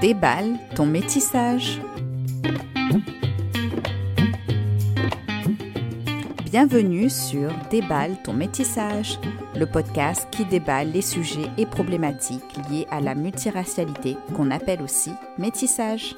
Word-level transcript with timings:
Déballe 0.00 0.56
ton 0.74 0.86
métissage. 0.86 1.78
Bienvenue 6.46 7.10
sur 7.10 7.50
Déballe 7.70 8.16
ton 8.24 8.32
métissage, 8.32 9.18
le 9.54 9.66
podcast 9.66 10.26
qui 10.30 10.46
déballe 10.46 10.90
les 10.90 11.02
sujets 11.02 11.50
et 11.58 11.66
problématiques 11.66 12.40
liés 12.70 12.86
à 12.90 13.02
la 13.02 13.14
multiracialité 13.14 14.16
qu'on 14.34 14.50
appelle 14.50 14.80
aussi 14.80 15.10
métissage. 15.36 16.14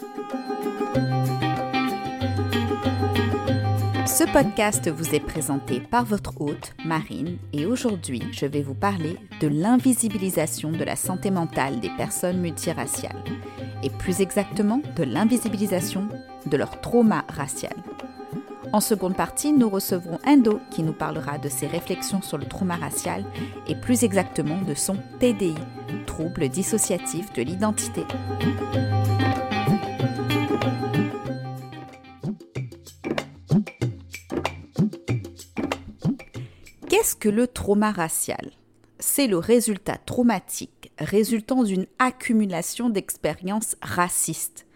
Ce 4.25 4.33
podcast 4.33 4.89
vous 4.89 5.17
est 5.17 5.21
présenté 5.21 5.81
par 5.81 6.05
votre 6.05 6.41
hôte, 6.41 6.75
Marine, 6.85 7.39
et 7.53 7.67
aujourd'hui, 7.67 8.23
je 8.31 8.47
vais 8.47 8.63
vous 8.63 8.73
parler 8.73 9.19
de 9.41 9.49
l'invisibilisation 9.49 10.71
de 10.71 10.85
la 10.85 10.95
santé 10.95 11.33
mentale 11.33 11.81
des 11.81 11.91
personnes 11.97 12.39
multiraciales, 12.39 13.25
et 13.83 13.91
plus 13.91 14.21
exactement 14.21 14.81
de 14.95 15.03
l'invisibilisation 15.03 16.07
de 16.47 16.57
leur 16.57 16.81
trauma 16.81 17.25
racial. 17.29 17.75
En 18.73 18.81
seconde 18.81 19.17
partie, 19.17 19.53
nous 19.53 19.69
recevrons 19.69 20.21
Endo 20.25 20.61
qui 20.71 20.85
nous 20.85 20.93
parlera 20.93 21.39
de 21.39 21.49
ses 21.49 21.67
réflexions 21.67 22.23
sur 22.23 22.39
le 22.39 22.47
trauma 22.47 22.77
racial 22.77 23.25
et 23.67 23.75
plus 23.75 24.05
exactement 24.05 24.63
de 24.63 24.75
son 24.75 24.99
TDI, 25.19 25.57
trouble 26.07 26.49
dissociatif 26.49 27.33
de 27.33 27.43
l'identité. 27.43 28.05
Le 37.29 37.47
trauma 37.47 37.93
racial 37.93 38.51
C'est 38.99 39.27
le 39.27 39.39
résultat 39.39 39.97
traumatique 39.97 40.93
résultant 40.99 41.65
d'une 41.65 41.87
accumulation 41.99 42.91
d'expériences 42.91 43.77
racistes. 43.83 44.67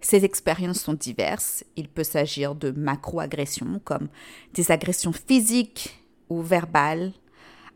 Ces 0.00 0.24
expériences 0.24 0.80
sont 0.80 0.94
diverses. 0.94 1.64
Il 1.76 1.88
peut 1.88 2.04
s'agir 2.04 2.54
de 2.54 2.70
macro-agressions 2.70 3.80
comme 3.84 4.08
des 4.54 4.70
agressions 4.70 5.12
physiques 5.12 6.02
ou 6.28 6.40
verbales 6.40 7.12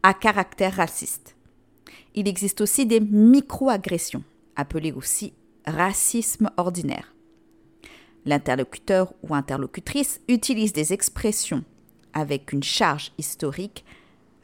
à 0.02 0.14
caractère 0.14 0.76
raciste. 0.76 1.36
Il 2.14 2.28
existe 2.28 2.60
aussi 2.60 2.86
des 2.86 3.00
micro-agressions, 3.00 4.22
appelées 4.56 4.92
aussi 4.92 5.34
racisme 5.66 6.50
ordinaire. 6.56 7.14
L'interlocuteur 8.24 9.12
ou 9.22 9.34
interlocutrice 9.34 10.20
utilise 10.28 10.72
des 10.72 10.92
expressions 10.92 11.64
avec 12.12 12.52
une 12.52 12.62
charge 12.62 13.12
historique 13.18 13.84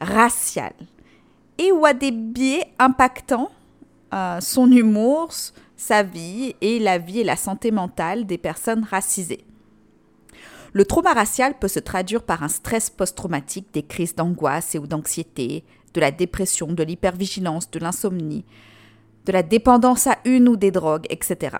raciale 0.01 0.73
et 1.57 1.71
ou 1.71 1.85
a 1.85 1.93
des 1.93 2.11
biais 2.11 2.65
impactant 2.79 3.51
euh, 4.13 4.41
son 4.41 4.69
humour, 4.71 5.29
sa 5.77 6.03
vie 6.03 6.55
et 6.59 6.79
la 6.79 6.97
vie 6.97 7.19
et 7.19 7.23
la 7.23 7.35
santé 7.35 7.71
mentale 7.71 8.25
des 8.25 8.37
personnes 8.37 8.83
racisées. 8.83 9.45
Le 10.73 10.85
trauma 10.85 11.13
racial 11.13 11.53
peut 11.59 11.67
se 11.67 11.79
traduire 11.79 12.23
par 12.23 12.43
un 12.43 12.47
stress 12.47 12.89
post-traumatique, 12.89 13.73
des 13.73 13.83
crises 13.83 14.15
d'angoisse 14.15 14.73
et 14.73 14.79
ou 14.79 14.87
d'anxiété, 14.87 15.63
de 15.93 15.99
la 15.99 16.11
dépression, 16.11 16.71
de 16.71 16.83
l'hypervigilance, 16.83 17.69
de 17.71 17.79
l'insomnie, 17.79 18.45
de 19.25 19.31
la 19.31 19.43
dépendance 19.43 20.07
à 20.07 20.17
une 20.25 20.47
ou 20.47 20.55
des 20.55 20.71
drogues, 20.71 21.07
etc. 21.09 21.57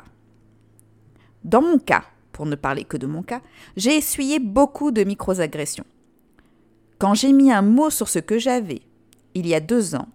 Dans 1.43 1.61
mon 1.61 1.77
cas, 1.77 2.03
pour 2.31 2.45
ne 2.45 2.55
parler 2.55 2.85
que 2.85 2.97
de 2.97 3.07
mon 3.07 3.21
cas, 3.21 3.41
j'ai 3.75 3.97
essuyé 3.97 4.39
beaucoup 4.39 4.91
de 4.91 5.03
micro-agressions. 5.03 5.85
Quand 7.01 7.15
j'ai 7.15 7.33
mis 7.33 7.51
un 7.51 7.63
mot 7.63 7.89
sur 7.89 8.07
ce 8.07 8.19
que 8.19 8.37
j'avais, 8.37 8.83
il 9.33 9.47
y 9.47 9.55
a 9.55 9.59
deux 9.59 9.95
ans, 9.95 10.07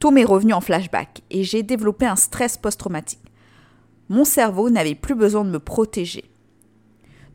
tout 0.00 0.10
m'est 0.10 0.24
revenu 0.24 0.52
en 0.52 0.60
flashback 0.60 1.22
et 1.30 1.44
j'ai 1.44 1.62
développé 1.62 2.06
un 2.06 2.16
stress 2.16 2.56
post-traumatique. 2.56 3.22
Mon 4.08 4.24
cerveau 4.24 4.68
n'avait 4.68 4.96
plus 4.96 5.14
besoin 5.14 5.44
de 5.44 5.50
me 5.50 5.60
protéger, 5.60 6.24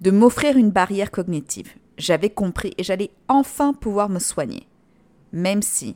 de 0.02 0.12
m'offrir 0.12 0.58
une 0.58 0.70
barrière 0.70 1.12
cognitive. 1.12 1.72
J'avais 1.98 2.30
compris 2.30 2.74
et 2.78 2.84
j'allais 2.84 3.12
enfin 3.30 3.72
pouvoir 3.72 4.10
me 4.10 4.20
soigner. 4.20 4.68
Même 5.32 5.62
si, 5.62 5.96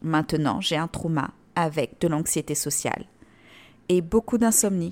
maintenant, 0.00 0.62
j'ai 0.62 0.78
un 0.78 0.88
trauma 0.88 1.32
avec 1.54 2.00
de 2.00 2.08
l'anxiété 2.08 2.54
sociale 2.54 3.04
et 3.90 4.00
beaucoup 4.00 4.38
d'insomnie. 4.38 4.90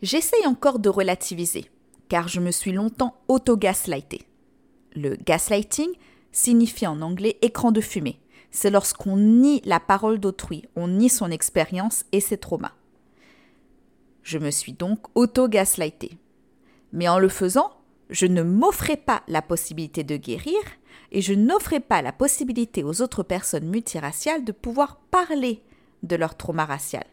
J'essaye 0.00 0.46
encore 0.46 0.78
de 0.78 0.88
relativiser, 0.88 1.66
car 2.08 2.28
je 2.28 2.38
me 2.38 2.52
suis 2.52 2.70
longtemps 2.70 3.16
auto-gaslighté. 3.26 4.22
Le 4.94 5.16
gaslighting 5.16 5.90
signifie 6.30 6.86
en 6.86 7.02
anglais 7.02 7.36
écran 7.42 7.72
de 7.72 7.80
fumée. 7.80 8.20
C'est 8.52 8.70
lorsqu'on 8.70 9.16
nie 9.16 9.60
la 9.64 9.80
parole 9.80 10.20
d'autrui, 10.20 10.64
on 10.76 10.86
nie 10.86 11.08
son 11.08 11.32
expérience 11.32 12.04
et 12.12 12.20
ses 12.20 12.38
traumas. 12.38 12.74
Je 14.22 14.38
me 14.38 14.50
suis 14.50 14.72
donc 14.72 15.00
auto-gaslighté. 15.16 16.16
Mais 16.92 17.08
en 17.08 17.18
le 17.18 17.28
faisant, 17.28 17.72
je 18.08 18.26
ne 18.26 18.42
m'offrais 18.42 18.96
pas 18.96 19.22
la 19.26 19.42
possibilité 19.42 20.04
de 20.04 20.16
guérir 20.16 20.60
et 21.10 21.22
je 21.22 21.34
n'offrais 21.34 21.80
pas 21.80 22.02
la 22.02 22.12
possibilité 22.12 22.84
aux 22.84 23.02
autres 23.02 23.24
personnes 23.24 23.68
multiraciales 23.68 24.44
de 24.44 24.52
pouvoir 24.52 25.00
parler 25.10 25.60
de 26.04 26.14
leur 26.14 26.36
trauma 26.36 26.64
racial 26.64 27.04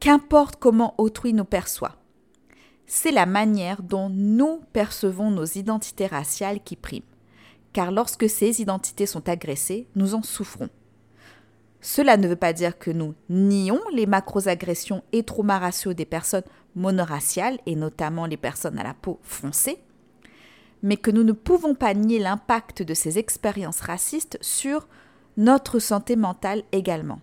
qu'importe 0.00 0.56
comment 0.56 0.94
autrui 0.98 1.32
nous 1.32 1.44
perçoit. 1.44 1.96
C'est 2.86 3.12
la 3.12 3.26
manière 3.26 3.82
dont 3.82 4.08
nous 4.08 4.62
percevons 4.72 5.30
nos 5.30 5.44
identités 5.44 6.06
raciales 6.06 6.60
qui 6.64 6.74
priment, 6.74 7.04
car 7.72 7.92
lorsque 7.92 8.28
ces 8.28 8.60
identités 8.60 9.06
sont 9.06 9.28
agressées, 9.28 9.86
nous 9.94 10.14
en 10.14 10.22
souffrons. 10.22 10.70
Cela 11.82 12.16
ne 12.16 12.26
veut 12.26 12.36
pas 12.36 12.52
dire 12.52 12.78
que 12.78 12.90
nous 12.90 13.14
nions 13.28 13.80
les 13.92 14.06
macro-agressions 14.06 15.02
et 15.12 15.22
traumas 15.22 15.58
raciaux 15.58 15.92
des 15.92 16.04
personnes 16.04 16.44
monoraciales, 16.74 17.58
et 17.66 17.76
notamment 17.76 18.26
les 18.26 18.36
personnes 18.36 18.78
à 18.78 18.82
la 18.82 18.94
peau 18.94 19.18
foncée, 19.22 19.78
mais 20.82 20.96
que 20.96 21.10
nous 21.10 21.24
ne 21.24 21.32
pouvons 21.32 21.74
pas 21.74 21.94
nier 21.94 22.18
l'impact 22.18 22.82
de 22.82 22.94
ces 22.94 23.18
expériences 23.18 23.80
racistes 23.80 24.38
sur 24.40 24.88
notre 25.36 25.78
santé 25.78 26.16
mentale 26.16 26.64
également. 26.72 27.20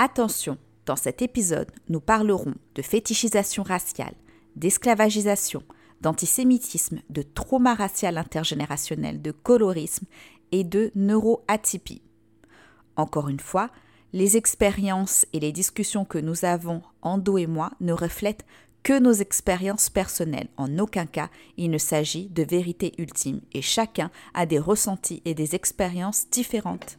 Attention, 0.00 0.58
dans 0.86 0.94
cet 0.94 1.22
épisode, 1.22 1.72
nous 1.88 1.98
parlerons 1.98 2.54
de 2.76 2.82
fétichisation 2.82 3.64
raciale, 3.64 4.14
d'esclavagisation, 4.54 5.64
d'antisémitisme, 6.02 7.00
de 7.10 7.22
trauma 7.22 7.74
racial 7.74 8.16
intergénérationnel, 8.16 9.20
de 9.20 9.32
colorisme 9.32 10.06
et 10.52 10.62
de 10.62 10.92
neuroatypie. 10.94 12.02
Encore 12.94 13.28
une 13.28 13.40
fois, 13.40 13.70
les 14.12 14.36
expériences 14.36 15.26
et 15.32 15.40
les 15.40 15.50
discussions 15.50 16.04
que 16.04 16.18
nous 16.18 16.44
avons, 16.44 16.80
Ando 17.02 17.36
et 17.36 17.48
moi, 17.48 17.72
ne 17.80 17.92
reflètent 17.92 18.46
que 18.82 18.98
nos 18.98 19.12
expériences 19.12 19.90
personnelles. 19.90 20.48
En 20.56 20.78
aucun 20.78 21.06
cas, 21.06 21.30
il 21.56 21.70
ne 21.70 21.78
s'agit 21.78 22.28
de 22.28 22.42
vérité 22.42 22.92
ultime 22.98 23.40
et 23.52 23.62
chacun 23.62 24.10
a 24.34 24.46
des 24.46 24.58
ressentis 24.58 25.22
et 25.24 25.34
des 25.34 25.54
expériences 25.54 26.28
différentes. 26.30 26.98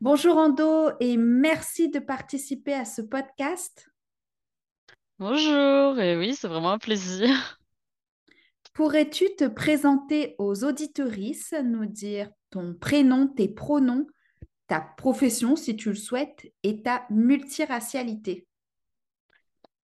Bonjour 0.00 0.36
Ando 0.36 0.90
et 1.00 1.16
merci 1.16 1.88
de 1.88 1.98
participer 1.98 2.74
à 2.74 2.84
ce 2.84 3.02
podcast. 3.02 3.88
Bonjour, 5.18 5.98
et 5.98 6.16
oui, 6.16 6.34
c'est 6.34 6.46
vraiment 6.46 6.72
un 6.72 6.78
plaisir. 6.78 7.58
Pourrais-tu 8.72 9.34
te 9.36 9.48
présenter 9.48 10.34
aux 10.38 10.62
auditorices, 10.62 11.54
nous 11.64 11.86
dire 11.86 12.30
ton 12.50 12.74
prénom, 12.74 13.26
tes 13.26 13.48
pronoms, 13.48 14.06
ta 14.68 14.80
profession 14.80 15.56
si 15.56 15.76
tu 15.76 15.90
le 15.90 15.94
souhaites 15.96 16.52
et 16.62 16.82
ta 16.82 17.06
multiracialité? 17.10 18.46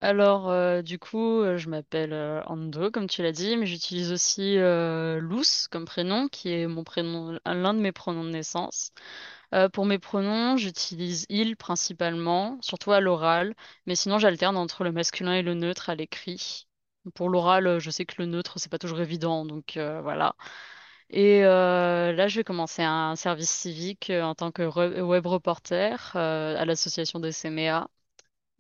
Alors, 0.01 0.51
euh, 0.51 0.83
du 0.83 0.99
coup, 0.99 1.19
euh, 1.43 1.57
je 1.59 1.69
m'appelle 1.69 2.13
euh, 2.13 2.43
Ando, 2.47 2.91
comme 2.91 3.07
tu 3.09 3.23
l'as 3.23 3.31
dit, 3.33 3.57
mais 3.57 3.67
j'utilise 3.67 4.11
aussi 4.13 4.57
Luce 5.21 5.69
comme 5.69 5.85
prénom, 5.85 6.29
qui 6.29 6.51
est 6.53 6.67
mon 6.67 6.83
prénom, 6.85 7.39
l'un 7.47 7.75
de 7.75 7.79
mes 7.81 7.93
pronoms 7.93 8.25
de 8.25 8.31
naissance. 8.31 8.93
Pour 9.75 9.85
mes 9.87 9.99
pronoms, 9.99 10.57
j'utilise 10.57 11.27
il 11.29 11.57
principalement, 11.57 12.59
surtout 12.63 12.93
à 12.93 13.01
l'oral, 13.01 13.55
mais 13.87 13.95
sinon 13.97 14.19
j'alterne 14.19 14.57
entre 14.57 14.83
le 14.85 14.93
masculin 14.93 15.35
et 15.35 15.43
le 15.43 15.55
neutre 15.55 15.91
à 15.91 15.95
l'écrit. 15.95 16.67
Pour 17.15 17.29
l'oral, 17.29 17.79
je 17.79 17.91
sais 17.91 18.07
que 18.07 18.15
le 18.19 18.27
neutre, 18.27 18.59
c'est 18.59 18.71
pas 18.71 18.79
toujours 18.79 19.01
évident, 19.01 19.45
donc 19.45 19.75
voilà. 19.77 20.37
Et 21.13 21.43
là, 21.43 22.27
je 22.29 22.37
vais 22.41 22.45
commencer 22.45 22.83
un 22.83 23.17
service 23.17 23.51
civique 23.51 24.11
en 24.11 24.35
tant 24.35 24.51
que 24.53 24.63
web 25.03 25.27
reporter 25.27 26.17
à 26.17 26.65
l'association 26.65 27.21
des 27.21 27.33
CMA. 27.33 27.89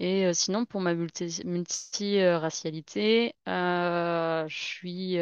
Et 0.00 0.32
sinon, 0.34 0.64
pour 0.66 0.80
ma 0.80 0.94
multi 0.94 1.42
multiracialité, 1.44 3.34
je 3.46 4.46
suis, 4.48 5.18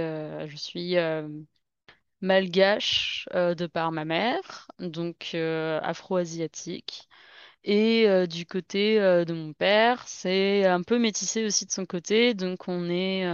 malgache 2.20 3.28
euh, 3.34 3.54
de 3.54 3.66
par 3.66 3.92
ma 3.92 4.04
mère, 4.04 4.70
donc 4.78 5.32
euh, 5.34 5.80
afro-asiatique. 5.82 7.08
Et 7.64 8.26
du 8.26 8.46
côté 8.46 8.98
de 8.98 9.32
mon 9.34 9.52
père, 9.52 10.06
c'est 10.08 10.64
un 10.66 10.82
peu 10.82 10.98
métissé 10.98 11.44
aussi 11.44 11.66
de 11.66 11.70
son 11.70 11.84
côté. 11.86 12.32
Donc 12.34 12.68
on 12.68 12.88
est 12.88 13.24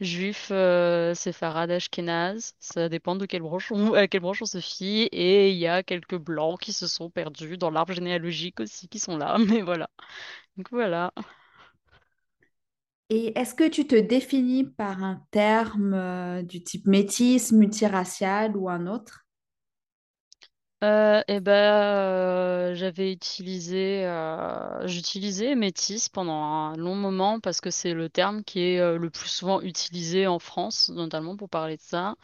juif 0.00 0.48
euh, 0.50 1.14
séfarade 1.14 1.70
ashkénaze. 1.70 2.54
Ça 2.60 2.88
dépend 2.88 3.14
de 3.16 3.26
quelle 3.26 3.42
branche 3.42 3.70
on, 3.72 3.92
à 3.94 4.08
quelle 4.08 4.20
branche 4.22 4.42
on 4.42 4.46
se 4.46 4.58
fie. 4.60 5.08
Et 5.12 5.50
il 5.50 5.56
y 5.56 5.66
a 5.68 5.82
quelques 5.82 6.16
blancs 6.18 6.60
qui 6.60 6.72
se 6.72 6.86
sont 6.88 7.10
perdus 7.10 7.56
dans 7.58 7.70
l'arbre 7.70 7.92
généalogique 7.94 8.60
aussi 8.60 8.88
qui 8.88 8.98
sont 8.98 9.16
là. 9.16 9.36
Mais 9.48 9.62
voilà. 9.62 9.88
Donc 10.56 10.70
voilà. 10.70 11.12
Et 13.10 13.38
est-ce 13.38 13.54
que 13.54 13.66
tu 13.68 13.86
te 13.86 13.96
définis 13.96 14.64
par 14.64 15.02
un 15.02 15.22
terme 15.30 16.42
du 16.42 16.62
type 16.62 16.86
métis, 16.86 17.50
multiracial 17.52 18.56
ou 18.56 18.68
un 18.68 18.86
autre? 18.86 19.23
Euh, 20.84 21.22
et 21.28 21.40
ben, 21.40 21.52
euh, 21.52 22.74
j'avais 22.74 23.10
utilisé, 23.10 24.04
euh, 24.06 24.86
j'utilisais 24.86 25.54
métis 25.54 26.10
pendant 26.10 26.42
un 26.42 26.76
long 26.76 26.94
moment 26.94 27.40
parce 27.40 27.60
que 27.62 27.70
c'est 27.70 27.94
le 27.94 28.10
terme 28.10 28.44
qui 28.44 28.60
est 28.60 28.98
le 28.98 29.08
plus 29.10 29.28
souvent 29.30 29.62
utilisé 29.62 30.26
en 30.26 30.38
France, 30.38 30.90
notamment 30.90 31.36
pour 31.36 31.48
parler 31.48 31.76
de 31.76 31.82
ça. 31.82 32.16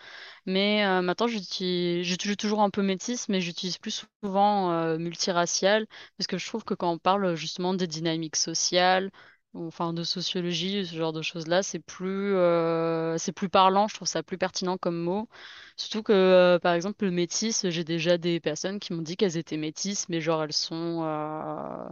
Mais 0.47 0.85
maintenant, 1.03 1.29
j'utilise, 1.29 2.05
j'utilise 2.07 2.39
toujours 2.39 2.63
un 2.63 2.71
peu 2.71 2.83
métis, 2.83 3.29
mais 3.29 3.41
j'utilise 3.43 3.79
plus 3.79 4.07
souvent 4.23 4.97
multiracial 4.99 5.87
parce 6.19 6.29
que 6.29 6.39
je 6.39 6.47
trouve 6.47 6.65
que 6.65 6.75
quand 6.75 6.93
on 6.93 6.99
parle 6.99 7.37
justement 7.37 7.75
des 7.75 7.89
dynamiques 7.89 8.37
sociales, 8.37 9.11
enfin 9.55 9.93
de 9.93 10.05
sociologie, 10.05 10.87
ce 10.87 10.95
genre 10.95 11.13
de 11.13 11.23
choses-là, 11.23 11.63
c'est 11.63 11.81
plus, 11.81 12.35
euh, 12.35 13.19
c'est 13.19 13.33
plus 13.33 13.49
parlant. 13.49 13.89
Je 13.89 13.95
trouve 13.95 14.09
ça 14.09 14.23
plus 14.23 14.39
pertinent 14.39 14.79
comme 14.79 14.97
mot. 14.97 15.29
Surtout 15.77 16.03
que, 16.03 16.13
euh, 16.13 16.59
par 16.59 16.75
exemple, 16.75 17.05
le 17.05 17.11
métis, 17.11 17.67
j'ai 17.69 17.85
déjà 17.85 18.19
des 18.19 18.41
personnes 18.41 18.79
qui 18.79 18.93
m'ont 18.93 19.03
dit 19.03 19.17
qu'elles 19.17 19.37
étaient 19.37 19.57
métisses, 19.57 20.09
mais 20.09 20.21
genre 20.21 20.45
elles 20.45 20.53
sont, 20.53 21.03
euh, 21.05 21.89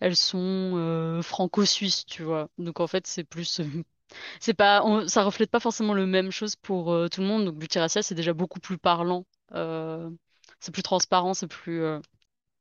elles 0.00 0.16
sont 0.16 1.20
franco-suisses, 1.22 2.04
tu 2.06 2.22
vois. 2.22 2.48
Donc 2.58 2.80
en 2.80 2.86
fait, 2.86 3.06
c'est 3.06 3.24
plus, 3.24 3.58
c'est 4.40 4.54
pas, 4.54 4.82
ça 5.08 5.24
reflète 5.24 5.50
pas 5.50 5.60
forcément 5.60 5.94
le 5.94 6.06
même 6.06 6.30
chose 6.30 6.56
pour 6.56 6.86
tout 7.10 7.20
le 7.20 7.26
monde. 7.26 7.44
Donc 7.46 7.56
multiracial, 7.56 8.04
c'est 8.04 8.14
déjà 8.14 8.32
beaucoup 8.32 8.60
plus 8.60 8.78
parlant. 8.78 9.26
C'est 10.60 10.72
plus 10.72 10.82
transparent, 10.82 11.34
c'est 11.34 11.48
plus 11.48 11.82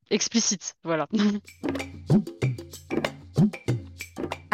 explicite, 0.10 0.76
voilà. 0.84 1.08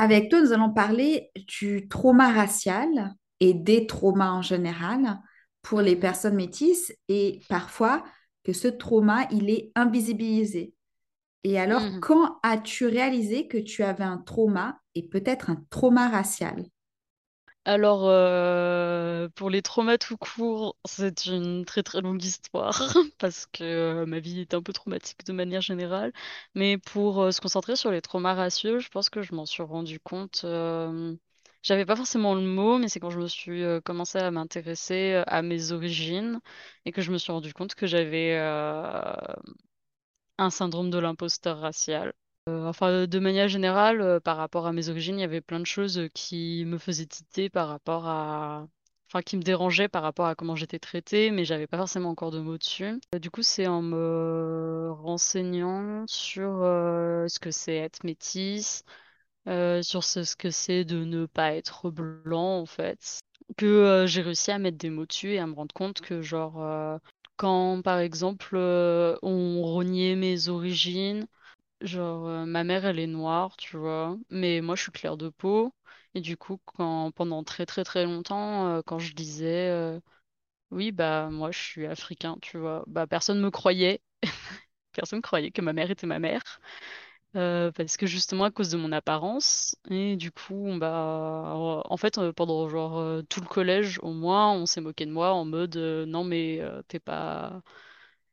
Avec 0.01 0.29
toi, 0.29 0.39
nous 0.41 0.53
allons 0.53 0.71
parler 0.71 1.29
du 1.35 1.89
trauma 1.89 2.31
racial 2.31 3.13
et 3.41 3.53
des 3.53 3.85
traumas 3.85 4.31
en 4.31 4.41
général 4.41 5.19
pour 5.61 5.81
les 5.81 5.97
personnes 5.97 6.35
métisses 6.35 6.93
et 7.09 7.41
parfois 7.49 8.05
que 8.45 8.53
ce 8.53 8.69
trauma, 8.69 9.27
il 9.29 9.49
est 9.49 9.73
invisibilisé. 9.75 10.73
Et 11.43 11.59
alors, 11.59 11.81
Mhm. 11.81 11.99
quand 11.99 12.39
as-tu 12.43 12.85
réalisé 12.87 13.49
que 13.49 13.57
tu 13.57 13.83
avais 13.83 14.05
un 14.05 14.19
trauma 14.19 14.79
et 14.95 15.03
peut-être 15.05 15.49
un 15.49 15.65
trauma 15.69 16.07
racial? 16.07 16.65
Alors, 17.65 18.07
euh, 18.07 19.29
pour 19.35 19.49
les 19.51 19.61
traumas 19.61 19.97
tout 19.97 20.17
court, 20.17 20.75
c'est 20.85 21.27
une 21.27 21.65
très 21.65 21.83
très 21.83 22.01
longue 22.01 22.23
histoire 22.23 22.81
parce 23.19 23.45
que 23.47 23.63
euh, 23.63 24.05
ma 24.07 24.19
vie 24.19 24.39
est 24.41 24.53
un 24.55 24.61
peu 24.63 24.73
traumatique 24.73 25.23
de 25.25 25.33
manière 25.33 25.61
générale. 25.61 26.11
Mais 26.55 26.77
pour 26.79 27.21
euh, 27.21 27.31
se 27.31 27.41
concentrer 27.41 27.75
sur 27.75 27.91
les 27.91 28.01
traumas 28.01 28.33
raciaux, 28.33 28.79
je 28.79 28.89
pense 28.89 29.09
que 29.11 29.21
je 29.21 29.35
m'en 29.35 29.45
suis 29.45 29.61
rendu 29.63 29.99
compte. 29.99 30.45
j'avais 31.63 31.85
pas 31.85 31.95
forcément 31.95 32.35
le 32.35 32.41
mot, 32.41 32.77
mais 32.77 32.87
c'est 32.89 32.99
quand 32.99 33.09
je 33.11 33.19
me 33.19 33.27
suis 33.27 33.63
euh, 33.63 33.81
commencé 33.81 34.17
à 34.17 34.31
m'intéresser 34.31 35.23
à 35.27 35.41
mes 35.41 35.71
origines 35.71 36.39
et 36.85 36.91
que 36.91 37.01
je 37.01 37.11
me 37.11 37.17
suis 37.17 37.31
rendu 37.31 37.53
compte 37.53 37.75
que 37.75 37.87
j'avais 37.87 38.37
un 40.39 40.49
syndrome 40.49 40.89
de 40.89 40.97
l'imposteur 40.97 41.59
racial. 41.59 42.13
Euh, 42.49 42.65
enfin, 42.67 43.05
de 43.07 43.19
manière 43.19 43.47
générale, 43.47 44.01
euh, 44.01 44.19
par 44.19 44.37
rapport 44.37 44.65
à 44.65 44.73
mes 44.73 44.89
origines, 44.89 45.17
il 45.17 45.21
y 45.21 45.23
avait 45.23 45.41
plein 45.41 45.59
de 45.59 45.65
choses 45.65 45.99
euh, 45.99 46.07
qui 46.13 46.63
me 46.65 46.77
faisaient 46.77 47.05
tilter 47.05 47.49
par 47.49 47.67
rapport 47.67 48.07
à... 48.07 48.67
Enfin, 49.07 49.21
qui 49.23 49.37
me 49.37 49.41
dérangeaient 49.41 49.87
par 49.89 50.03
rapport 50.03 50.27
à 50.27 50.35
comment 50.35 50.55
j'étais 50.55 50.79
traitée, 50.79 51.31
mais 51.31 51.43
j'avais 51.45 51.67
pas 51.67 51.77
forcément 51.77 52.09
encore 52.09 52.31
de 52.31 52.39
mots 52.39 52.57
dessus. 52.57 52.99
Euh, 53.15 53.19
Du 53.19 53.29
coup, 53.31 53.41
c'est 53.43 53.67
en 53.67 53.81
me 53.81 54.89
renseignant 54.91 56.05
sur 56.07 56.61
euh, 56.63 57.27
ce 57.27 57.39
que 57.39 57.51
c'est 57.51 57.75
être 57.75 58.03
métisse, 58.03 58.83
euh, 59.47 59.81
sur 59.81 60.03
ce, 60.03 60.35
que 60.35 60.49
c'est 60.51 60.85
de 60.85 61.03
ne 61.03 61.25
pas 61.25 61.53
être 61.55 61.89
blanc, 61.91 62.59
en 62.61 62.65
fait, 62.65 63.19
que 63.57 63.65
euh, 63.65 64.07
j'ai 64.07 64.21
réussi 64.21 64.51
à 64.51 64.59
mettre 64.59 64.77
des 64.77 64.89
mots 64.89 65.05
dessus 65.05 65.33
et 65.33 65.39
à 65.39 65.47
me 65.47 65.53
rendre 65.55 65.73
compte 65.73 66.01
que, 66.01 66.21
genre, 66.21 66.61
euh, 66.61 66.97
quand, 67.37 67.81
par 67.81 67.99
exemple, 67.99 68.55
euh, 68.55 69.17
on 69.23 69.63
reniait 69.63 70.15
mes 70.15 70.49
origines, 70.49 71.25
Genre, 71.81 72.27
euh, 72.27 72.45
ma 72.45 72.63
mère, 72.65 72.85
elle 72.85 72.99
est 72.99 73.07
noire, 73.07 73.55
tu 73.57 73.77
vois, 73.77 74.17
mais 74.29 74.59
moi, 74.61 74.75
je 74.75 74.81
suis 74.83 74.91
claire 74.91 75.15
de 75.17 75.29
peau. 75.29 75.73
Et 76.13 76.19
du 76.21 76.35
coup, 76.37 76.59
quand, 76.65 77.11
pendant 77.11 77.43
très 77.43 77.65
très 77.65 77.83
très 77.85 78.03
longtemps, 78.05 78.67
euh, 78.67 78.81
quand 78.85 78.99
je 78.99 79.13
disais, 79.13 79.69
euh, 79.69 79.99
oui, 80.71 80.91
bah, 80.91 81.29
moi, 81.31 81.51
je 81.51 81.59
suis 81.59 81.87
africain, 81.87 82.37
tu 82.41 82.57
vois, 82.59 82.83
bah, 82.87 83.07
personne 83.07 83.41
me 83.41 83.51
croyait. 83.51 84.01
Personne 84.93 85.21
croyait 85.21 85.51
que 85.51 85.61
ma 85.61 85.73
mère 85.73 85.91
était 85.91 86.07
ma 86.07 86.19
mère. 86.19 86.43
parce 87.33 87.97
que 87.97 88.07
justement, 88.07 88.45
à 88.45 88.51
cause 88.51 88.69
de 88.71 88.77
mon 88.77 88.91
apparence. 88.91 89.75
Et 89.89 90.15
du 90.17 90.31
coup, 90.31 90.67
bah, 90.79 91.53
en 91.55 91.97
fait, 91.97 92.19
pendant 92.31 92.69
genre 92.69 93.23
tout 93.29 93.41
le 93.41 93.47
collège, 93.47 93.99
au 94.03 94.13
moins, 94.13 94.51
on 94.53 94.65
s'est 94.65 94.81
moqué 94.81 95.05
de 95.05 95.11
moi 95.11 95.31
en 95.33 95.45
mode, 95.45 95.77
non, 95.77 96.23
mais 96.23 96.61
t'es 96.87 96.99
pas. 96.99 97.61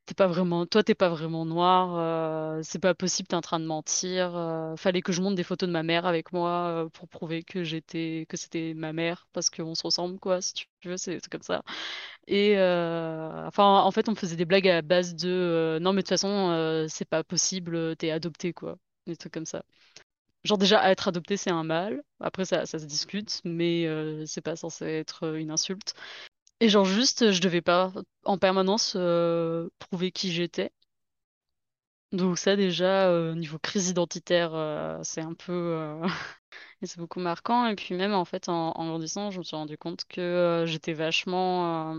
T'es 0.06 0.14
pas 0.14 0.28
vraiment, 0.28 0.66
toi, 0.66 0.84
t'es 0.84 0.94
pas 0.94 1.08
vraiment 1.08 1.44
noir, 1.44 1.96
euh, 1.98 2.60
c'est 2.62 2.78
pas 2.78 2.94
possible, 2.94 3.26
t'es 3.26 3.34
en 3.34 3.40
train 3.40 3.58
de 3.58 3.64
mentir. 3.66 4.36
euh, 4.36 4.76
fallait 4.76 5.02
que 5.02 5.10
je 5.12 5.20
monte 5.20 5.34
des 5.34 5.42
photos 5.42 5.66
de 5.68 5.72
ma 5.72 5.82
mère 5.82 6.06
avec 6.06 6.32
moi 6.32 6.50
euh, 6.84 6.88
pour 6.88 7.08
prouver 7.08 7.42
que 7.42 7.64
j'étais, 7.64 8.24
que 8.28 8.36
c'était 8.36 8.72
ma 8.74 8.92
mère, 8.92 9.26
parce 9.32 9.50
qu'on 9.50 9.74
se 9.74 9.82
ressemble, 9.82 10.20
quoi, 10.20 10.40
si 10.40 10.54
tu 10.54 10.66
veux, 10.84 10.96
c'est 10.96 11.20
comme 11.28 11.42
ça. 11.42 11.62
Et 12.28 12.56
enfin, 13.46 13.82
en 13.82 13.90
fait, 13.92 14.08
on 14.08 14.14
faisait 14.16 14.36
des 14.36 14.44
blagues 14.46 14.68
à 14.68 14.82
base 14.82 15.14
de 15.16 15.78
non, 15.80 15.92
mais 15.92 16.02
de 16.02 16.02
toute 16.02 16.10
façon, 16.10 16.86
c'est 16.88 17.04
pas 17.08 17.24
possible, 17.24 17.96
t'es 17.96 18.10
adopté, 18.10 18.52
quoi, 18.52 18.78
des 19.06 19.16
trucs 19.16 19.32
comme 19.34 19.46
ça. 19.46 19.64
Genre, 20.44 20.58
déjà, 20.58 20.90
être 20.90 21.08
adopté, 21.08 21.36
c'est 21.36 21.50
un 21.50 21.64
mal. 21.64 22.02
Après, 22.20 22.44
ça, 22.46 22.66
ça 22.66 22.78
se 22.78 22.86
discute, 22.86 23.40
mais 23.44 23.86
c'est 24.26 24.42
pas 24.42 24.56
censé 24.56 24.86
être 24.86 25.36
une 25.36 25.50
insulte. 25.52 25.94
Et 26.60 26.68
genre, 26.68 26.84
juste, 26.84 27.32
je 27.32 27.40
devais 27.40 27.62
pas 27.62 27.92
en 28.24 28.36
permanence 28.38 28.92
euh, 28.96 29.68
prouver 29.78 30.12
qui 30.12 30.32
j'étais. 30.32 30.70
Donc 32.12 32.38
ça 32.38 32.56
déjà, 32.56 33.08
euh, 33.10 33.34
niveau 33.34 33.58
crise 33.58 33.88
identitaire, 33.90 34.54
euh, 34.54 34.98
c'est 35.02 35.20
un 35.20 35.34
peu... 35.34 35.52
euh, 35.52 36.06
c'est 36.82 36.98
beaucoup 36.98 37.20
marquant. 37.20 37.66
Et 37.66 37.74
puis 37.76 37.94
même 37.94 38.14
en 38.14 38.24
fait, 38.24 38.48
en, 38.48 38.70
grandissant, 38.72 39.30
je 39.30 39.38
me 39.38 39.44
suis 39.44 39.56
rendu 39.56 39.76
compte 39.78 40.04
que 40.06 40.64
j'étais 40.66 40.92
vachement... 40.94 41.94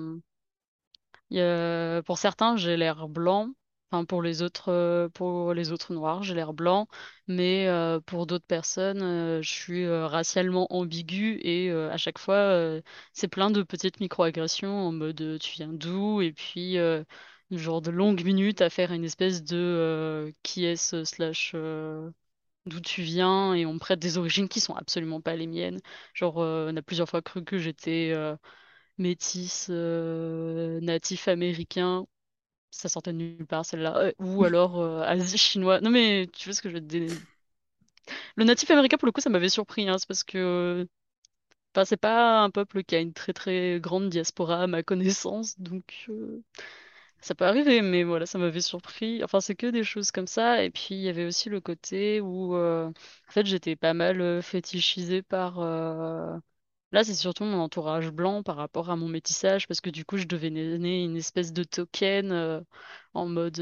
pour 2.06 2.18
certains, 2.18 2.58
j'ai 2.58 2.76
l'air 2.78 3.08
blanc. 3.08 3.52
Enfin, 3.92 4.04
pour 4.06 4.22
les 4.22 4.42
autres, 4.42 4.70
euh, 4.70 5.08
pour 5.10 5.54
les 5.54 5.72
autres 5.72 5.94
noirs, 5.94 6.22
j'ai 6.24 6.34
l'air 6.34 6.54
blanc. 6.54 6.88
Mais 7.28 7.68
euh, 7.68 8.00
pour 8.02 8.26
d'autres 8.28 8.46
personnes, 8.46 9.02
euh, 9.02 9.42
je 9.42 9.50
suis 9.50 9.88
racialement 9.90 10.68
ambiguë. 10.74 11.40
Et 11.44 11.72
à 11.72 11.98
chaque 11.98 12.20
fois, 12.20 12.80
c'est 13.14 13.28
plein 13.30 13.50
de 13.52 13.64
petites 13.64 14.00
microagressions 14.00 14.70
en 14.88 14.92
mode 14.92 15.38
tu 15.40 15.54
viens 15.54 15.70
d'où? 15.74 16.22
Et 16.22 16.34
puis... 16.34 16.78
euh, 16.78 17.04
genre 17.52 17.82
de 17.82 17.92
longues 17.92 18.24
minutes 18.26 18.62
à 18.62 18.70
faire 18.70 18.92
une 18.92 19.06
espèce 19.06 19.42
de 19.44 20.34
qui 20.44 20.66
est-ce 20.66 21.06
slash 21.06 21.54
euh, 21.56 22.12
d'où 22.68 22.82
tu 22.82 23.02
viens? 23.04 23.54
Et 23.56 23.66
on 23.66 23.74
me 23.76 23.80
prête 23.80 24.00
des 24.00 24.18
origines 24.18 24.50
qui 24.50 24.60
sont 24.62 24.76
absolument 24.76 25.22
pas 25.22 25.36
les 25.38 25.48
miennes. 25.48 25.80
Genre 26.16 26.38
on 26.38 26.76
a 26.78 26.82
plusieurs 26.82 27.10
fois 27.10 27.22
cru 27.22 27.44
que 27.46 27.58
j'étais 27.60 28.12
euh, 28.16 28.36
métisse 29.00 29.70
natif 30.82 31.28
américain. 31.28 32.06
Ça 32.72 32.90
sortait 32.90 33.12
de 33.14 33.18
nulle 33.18 33.46
part 33.48 33.66
celle-là. 33.66 33.98
Euh, 33.98 34.12
ou 34.20 34.44
alors 34.46 34.80
euh, 34.80 35.02
Asie 35.04 35.38
chinois. 35.38 35.82
Non 35.82 35.90
mais 35.90 36.28
tu 36.34 36.46
vois 36.50 36.54
ce 36.56 36.62
que 36.62 36.70
je 36.70 36.76
veux 36.76 36.82
te 36.82 36.86
dire. 36.86 37.12
Le 38.36 38.44
natif 38.46 38.70
américain 38.72 38.98
pour 38.98 39.06
le 39.06 39.12
coup 39.12 39.22
ça 39.22 39.30
m'avait 39.30 39.50
surpris 39.50 39.88
hein, 39.90 39.98
c'est 39.98 40.08
parce 40.08 40.24
que 40.24 40.88
enfin, 41.76 41.86
c'est 41.86 41.98
pas 41.98 42.42
un 42.44 42.52
peuple 42.52 42.84
qui 42.84 42.96
a 42.96 43.00
une 43.02 43.14
très 43.14 43.34
très 43.34 43.80
grande 43.82 44.10
diaspora 44.10 44.64
à 44.64 44.68
ma 44.68 44.84
connaissance 44.84 45.60
donc 45.60 46.08
euh, 46.10 46.44
Ça 47.22 47.36
peut 47.36 47.46
arriver, 47.46 47.82
mais 47.84 48.04
voilà, 48.04 48.26
ça 48.28 48.40
m'avait 48.40 48.62
surpris. 48.62 49.24
Enfin, 49.24 49.42
c'est 49.42 49.56
que 49.56 49.68
des 49.68 49.84
choses 49.86 50.12
comme 50.12 50.28
ça. 50.28 50.64
Et 50.64 50.72
puis, 50.72 50.96
il 50.96 51.02
y 51.02 51.10
avait 51.10 51.26
aussi 51.26 51.50
le 51.50 51.62
côté 51.62 52.22
où, 52.22 52.56
en 52.58 52.94
fait, 53.30 53.46
j'étais 53.48 53.76
pas 53.78 53.94
mal 53.96 54.42
fétichisée 54.44 55.22
par... 55.24 55.60
Là, 56.92 57.04
c'est 57.04 57.16
surtout 57.16 57.44
mon 57.44 57.60
entourage 57.60 58.10
blanc 58.12 58.44
par 58.44 58.56
rapport 58.58 58.90
à 58.90 58.96
mon 58.96 59.08
métissage, 59.10 59.68
parce 59.68 59.82
que 59.82 59.90
du 59.90 60.06
coup, 60.06 60.18
je 60.18 60.26
devais 60.26 60.50
donner 60.50 61.04
une 61.04 61.18
espèce 61.18 61.54
de 61.54 61.64
token 61.64 62.64
en 63.14 63.28
mode... 63.28 63.60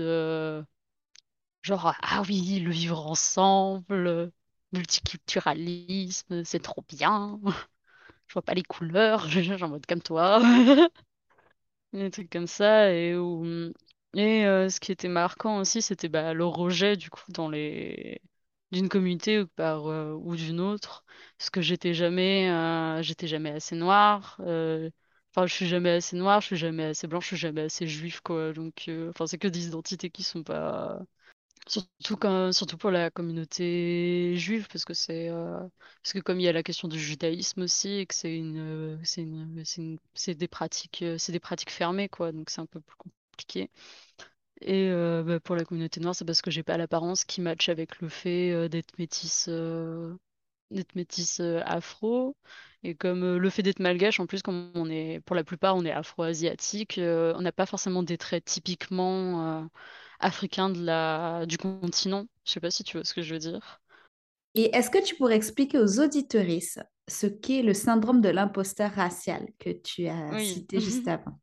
genre, 1.63 1.93
ah 2.01 2.21
oui, 2.27 2.59
le 2.59 2.71
vivre 2.71 3.05
ensemble, 3.07 4.31
multiculturalisme, 4.71 6.43
c'est 6.43 6.61
trop 6.61 6.83
bien. 6.89 7.39
Je 8.27 8.33
vois 8.33 8.43
pas 8.43 8.53
les 8.53 8.63
couleurs, 8.63 9.27
je 9.29 9.41
suis 9.41 9.63
en 9.63 9.69
mode 9.69 9.85
comme 9.85 10.01
toi. 10.01 10.41
Des 11.93 12.11
trucs 12.11 12.29
comme 12.29 12.47
ça, 12.47 12.91
et 12.93 13.13
ce 14.15 14.79
qui 14.79 14.91
était 14.91 15.07
marquant 15.07 15.59
aussi, 15.59 15.81
c'était 15.81 16.09
bah, 16.09 16.33
le 16.33 16.45
rejet 16.45 16.95
du 16.97 17.09
coup 17.09 17.23
dans 17.31 17.49
les 17.49 18.21
d'une 18.75 18.89
communauté 18.89 19.39
ou 19.41 19.47
par 19.47 19.87
euh, 19.87 20.13
ou 20.13 20.35
d'une 20.35 20.59
autre, 20.61 21.05
parce 21.37 21.49
que 21.49 21.61
j'étais 21.61 21.93
jamais 21.93 22.49
euh, 22.51 23.03
jamais 23.03 23.51
assez 23.51 23.75
noire. 23.75 24.37
euh, 24.41 24.89
Enfin, 25.35 25.47
je 25.47 25.53
suis 25.53 25.67
jamais 25.67 25.89
assez 25.91 26.15
noire, 26.17 26.41
je 26.41 26.47
suis 26.47 26.55
jamais 26.57 26.85
assez 26.85 27.07
blanche, 27.07 27.25
je 27.25 27.29
suis 27.29 27.37
jamais 27.37 27.61
assez 27.63 27.87
juive, 27.87 28.21
quoi. 28.23 28.53
Donc, 28.53 28.89
enfin, 29.09 29.27
c'est 29.27 29.37
que 29.37 29.47
des 29.49 29.67
identités 29.67 30.09
qui 30.09 30.23
sont 30.23 30.43
pas 30.43 31.01
Surtout 31.67 32.15
quand, 32.17 32.51
surtout 32.53 32.77
pour 32.77 32.91
la 32.91 33.09
communauté 33.11 34.35
juive, 34.37 34.67
parce 34.71 34.85
que 34.85 34.93
c'est 34.93 35.29
parce 36.03 36.13
que 36.13 36.19
comme 36.19 36.39
il 36.39 36.43
y 36.43 36.47
a 36.47 36.53
la 36.53 36.63
question 36.63 36.87
du 36.87 36.99
judaïsme 36.99 37.61
aussi, 37.63 37.89
et 37.93 38.05
que 38.05 38.13
c'est 38.15 38.35
une, 38.37 38.99
c'est 39.03 39.21
une, 39.23 39.63
c'est 40.13 40.35
des 40.35 40.47
pratiques, 40.47 41.03
c'est 41.17 41.31
des 41.31 41.39
pratiques 41.39 41.71
fermées, 41.71 42.09
quoi, 42.09 42.31
donc 42.31 42.49
c'est 42.51 42.61
un 42.61 42.65
peu 42.67 42.81
plus 42.81 42.95
compliqué. 42.97 43.69
Et 44.61 44.89
euh, 44.89 45.23
bah, 45.23 45.39
pour 45.39 45.55
la 45.55 45.65
communauté 45.65 45.99
noire, 45.99 46.15
c'est 46.15 46.25
parce 46.25 46.41
que 46.41 46.51
j'ai 46.51 46.63
pas 46.63 46.77
l'apparence 46.77 47.25
qui 47.25 47.41
matche 47.41 47.69
avec 47.69 47.99
le 48.01 48.09
fait 48.09 48.51
euh, 48.51 48.67
d'être 48.69 48.97
métisse, 48.97 49.47
euh, 49.49 50.15
d'être 50.71 50.95
métisse 50.95 51.39
afro. 51.65 52.37
Et 52.83 52.95
comme 52.95 53.37
le 53.37 53.49
fait 53.49 53.63
d'être 53.63 53.79
malgache, 53.79 54.19
en 54.19 54.27
plus, 54.27 54.41
comme 54.43 54.71
on 54.75 54.89
est, 54.89 55.21
pour 55.25 55.35
la 55.35 55.43
plupart, 55.43 55.75
on 55.75 55.85
est 55.85 55.91
afro-asiatique, 55.91 56.99
on 57.03 57.41
n'a 57.41 57.51
pas 57.51 57.65
forcément 57.65 58.03
des 58.03 58.17
traits 58.17 58.45
typiquement 58.45 59.69
africains 60.19 60.69
de 60.69 60.83
la, 60.85 61.45
du 61.47 61.57
continent. 61.57 62.27
Je 62.45 62.51
sais 62.53 62.59
pas 62.61 62.71
si 62.71 62.83
tu 62.83 62.97
vois 62.97 63.05
ce 63.05 63.13
que 63.15 63.21
je 63.23 63.33
veux 63.35 63.39
dire. 63.39 63.81
Et 64.55 64.75
est-ce 64.75 64.89
que 64.89 65.03
tu 65.03 65.15
pourrais 65.15 65.35
expliquer 65.35 65.77
aux 65.77 65.99
auditorices 65.99 66.79
ce 67.07 67.27
qu'est 67.27 67.61
le 67.61 67.73
syndrome 67.75 68.21
de 68.21 68.29
l'imposteur 68.29 68.91
racial 68.91 69.47
que 69.59 69.69
tu 69.69 70.07
as 70.07 70.35
Oui. 70.35 70.39
cité 70.39 70.79
juste 70.79 71.07
avant? 71.07 71.39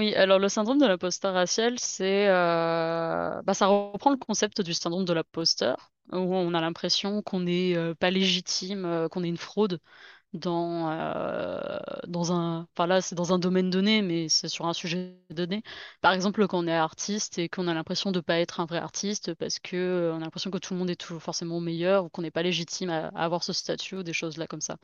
Oui, 0.00 0.14
alors 0.14 0.38
le 0.38 0.48
syndrome 0.48 0.78
de 0.78 0.86
l'imposteur 0.86 1.34
racial, 1.34 1.78
c'est, 1.78 2.28
euh, 2.28 3.42
bah, 3.42 3.54
ça 3.54 3.66
reprend 3.66 4.10
le 4.10 4.16
concept 4.16 4.62
du 4.62 4.72
syndrome 4.72 5.04
de 5.04 5.12
l'imposteur, 5.12 5.92
où 6.12 6.16
on 6.16 6.54
a 6.54 6.60
l'impression 6.60 7.22
qu'on 7.22 7.40
n'est 7.40 7.76
euh, 7.76 7.94
pas 7.94 8.10
légitime, 8.10 8.86
euh, 8.86 9.08
qu'on 9.08 9.22
est 9.24 9.28
une 9.28 9.36
fraude 9.36 9.80
dans, 10.34 10.90
dans 12.08 12.32
un, 12.32 12.68
enfin 12.76 12.88
là, 12.88 13.02
c'est 13.02 13.14
dans 13.16 13.34
un 13.34 13.38
domaine 13.38 13.70
donné, 13.70 14.02
mais 14.02 14.28
c'est 14.30 14.48
sur 14.48 14.66
un 14.66 14.72
sujet 14.74 15.16
donné. 15.30 15.62
Par 16.02 16.12
exemple, 16.14 16.46
quand 16.48 16.58
on 16.64 16.68
est 16.68 16.74
artiste 16.74 17.38
et 17.38 17.48
qu'on 17.50 17.68
a 17.68 17.74
l'impression 17.74 18.12
de 18.12 18.18
ne 18.18 18.22
pas 18.22 18.40
être 18.40 18.60
un 18.60 18.66
vrai 18.66 18.78
artiste 18.78 19.34
parce 19.36 19.60
que 19.60 20.12
on 20.14 20.18
a 20.18 20.20
l'impression 20.20 20.50
que 20.50 20.58
tout 20.58 20.74
le 20.74 20.80
monde 20.80 20.90
est 20.90 20.96
toujours 20.96 21.22
forcément 21.22 21.60
meilleur 21.60 22.06
ou 22.06 22.10
qu'on 22.10 22.22
n'est 22.22 22.32
pas 22.32 22.42
légitime 22.44 22.90
à, 22.90 23.08
à 23.08 23.24
avoir 23.24 23.44
ce 23.44 23.52
statut 23.54 23.96
ou 23.98 24.04
des 24.04 24.14
choses 24.14 24.38
là 24.38 24.48
comme 24.48 24.62
ça. 24.62 24.78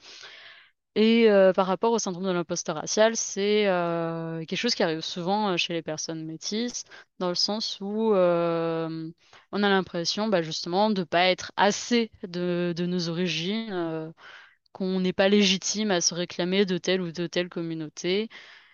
Et 0.97 1.31
euh, 1.31 1.53
par 1.53 1.67
rapport 1.67 1.93
au 1.93 1.99
syndrome 1.99 2.25
de 2.25 2.31
l'imposteur 2.31 2.77
racial, 2.77 3.17
c'est 3.17 3.67
euh, 3.69 4.45
quelque 4.47 4.59
chose 4.59 4.75
qui 4.75 4.83
arrive 4.83 5.03
souvent 5.03 5.51
euh, 5.51 5.57
chez 5.59 5.75
les 5.75 5.83
personnes 5.83 6.25
métisses, 6.25 6.85
dans 7.19 7.29
le 7.29 7.35
sens 7.35 7.79
où 7.83 8.15
on 8.15 9.63
a 9.63 9.69
l'impression 9.69 10.29
bah, 10.29 10.41
justement 10.43 10.89
de 10.91 11.01
ne 11.01 11.05
pas 11.05 11.27
être 11.27 11.53
assez 11.57 12.11
de, 12.27 12.75
nos 12.79 13.09
origines, 13.11 14.13
qu'on 14.73 15.01
n'est 15.01 15.13
pas 15.13 15.29
légitime 15.29 15.91
à 15.91 16.01
se 16.01 16.15
réclamer 16.15 16.65
de 16.65 16.79
telle 16.79 17.03
ou 17.03 17.13
de 17.13 17.27
telle 17.27 17.49
communauté 17.51 18.29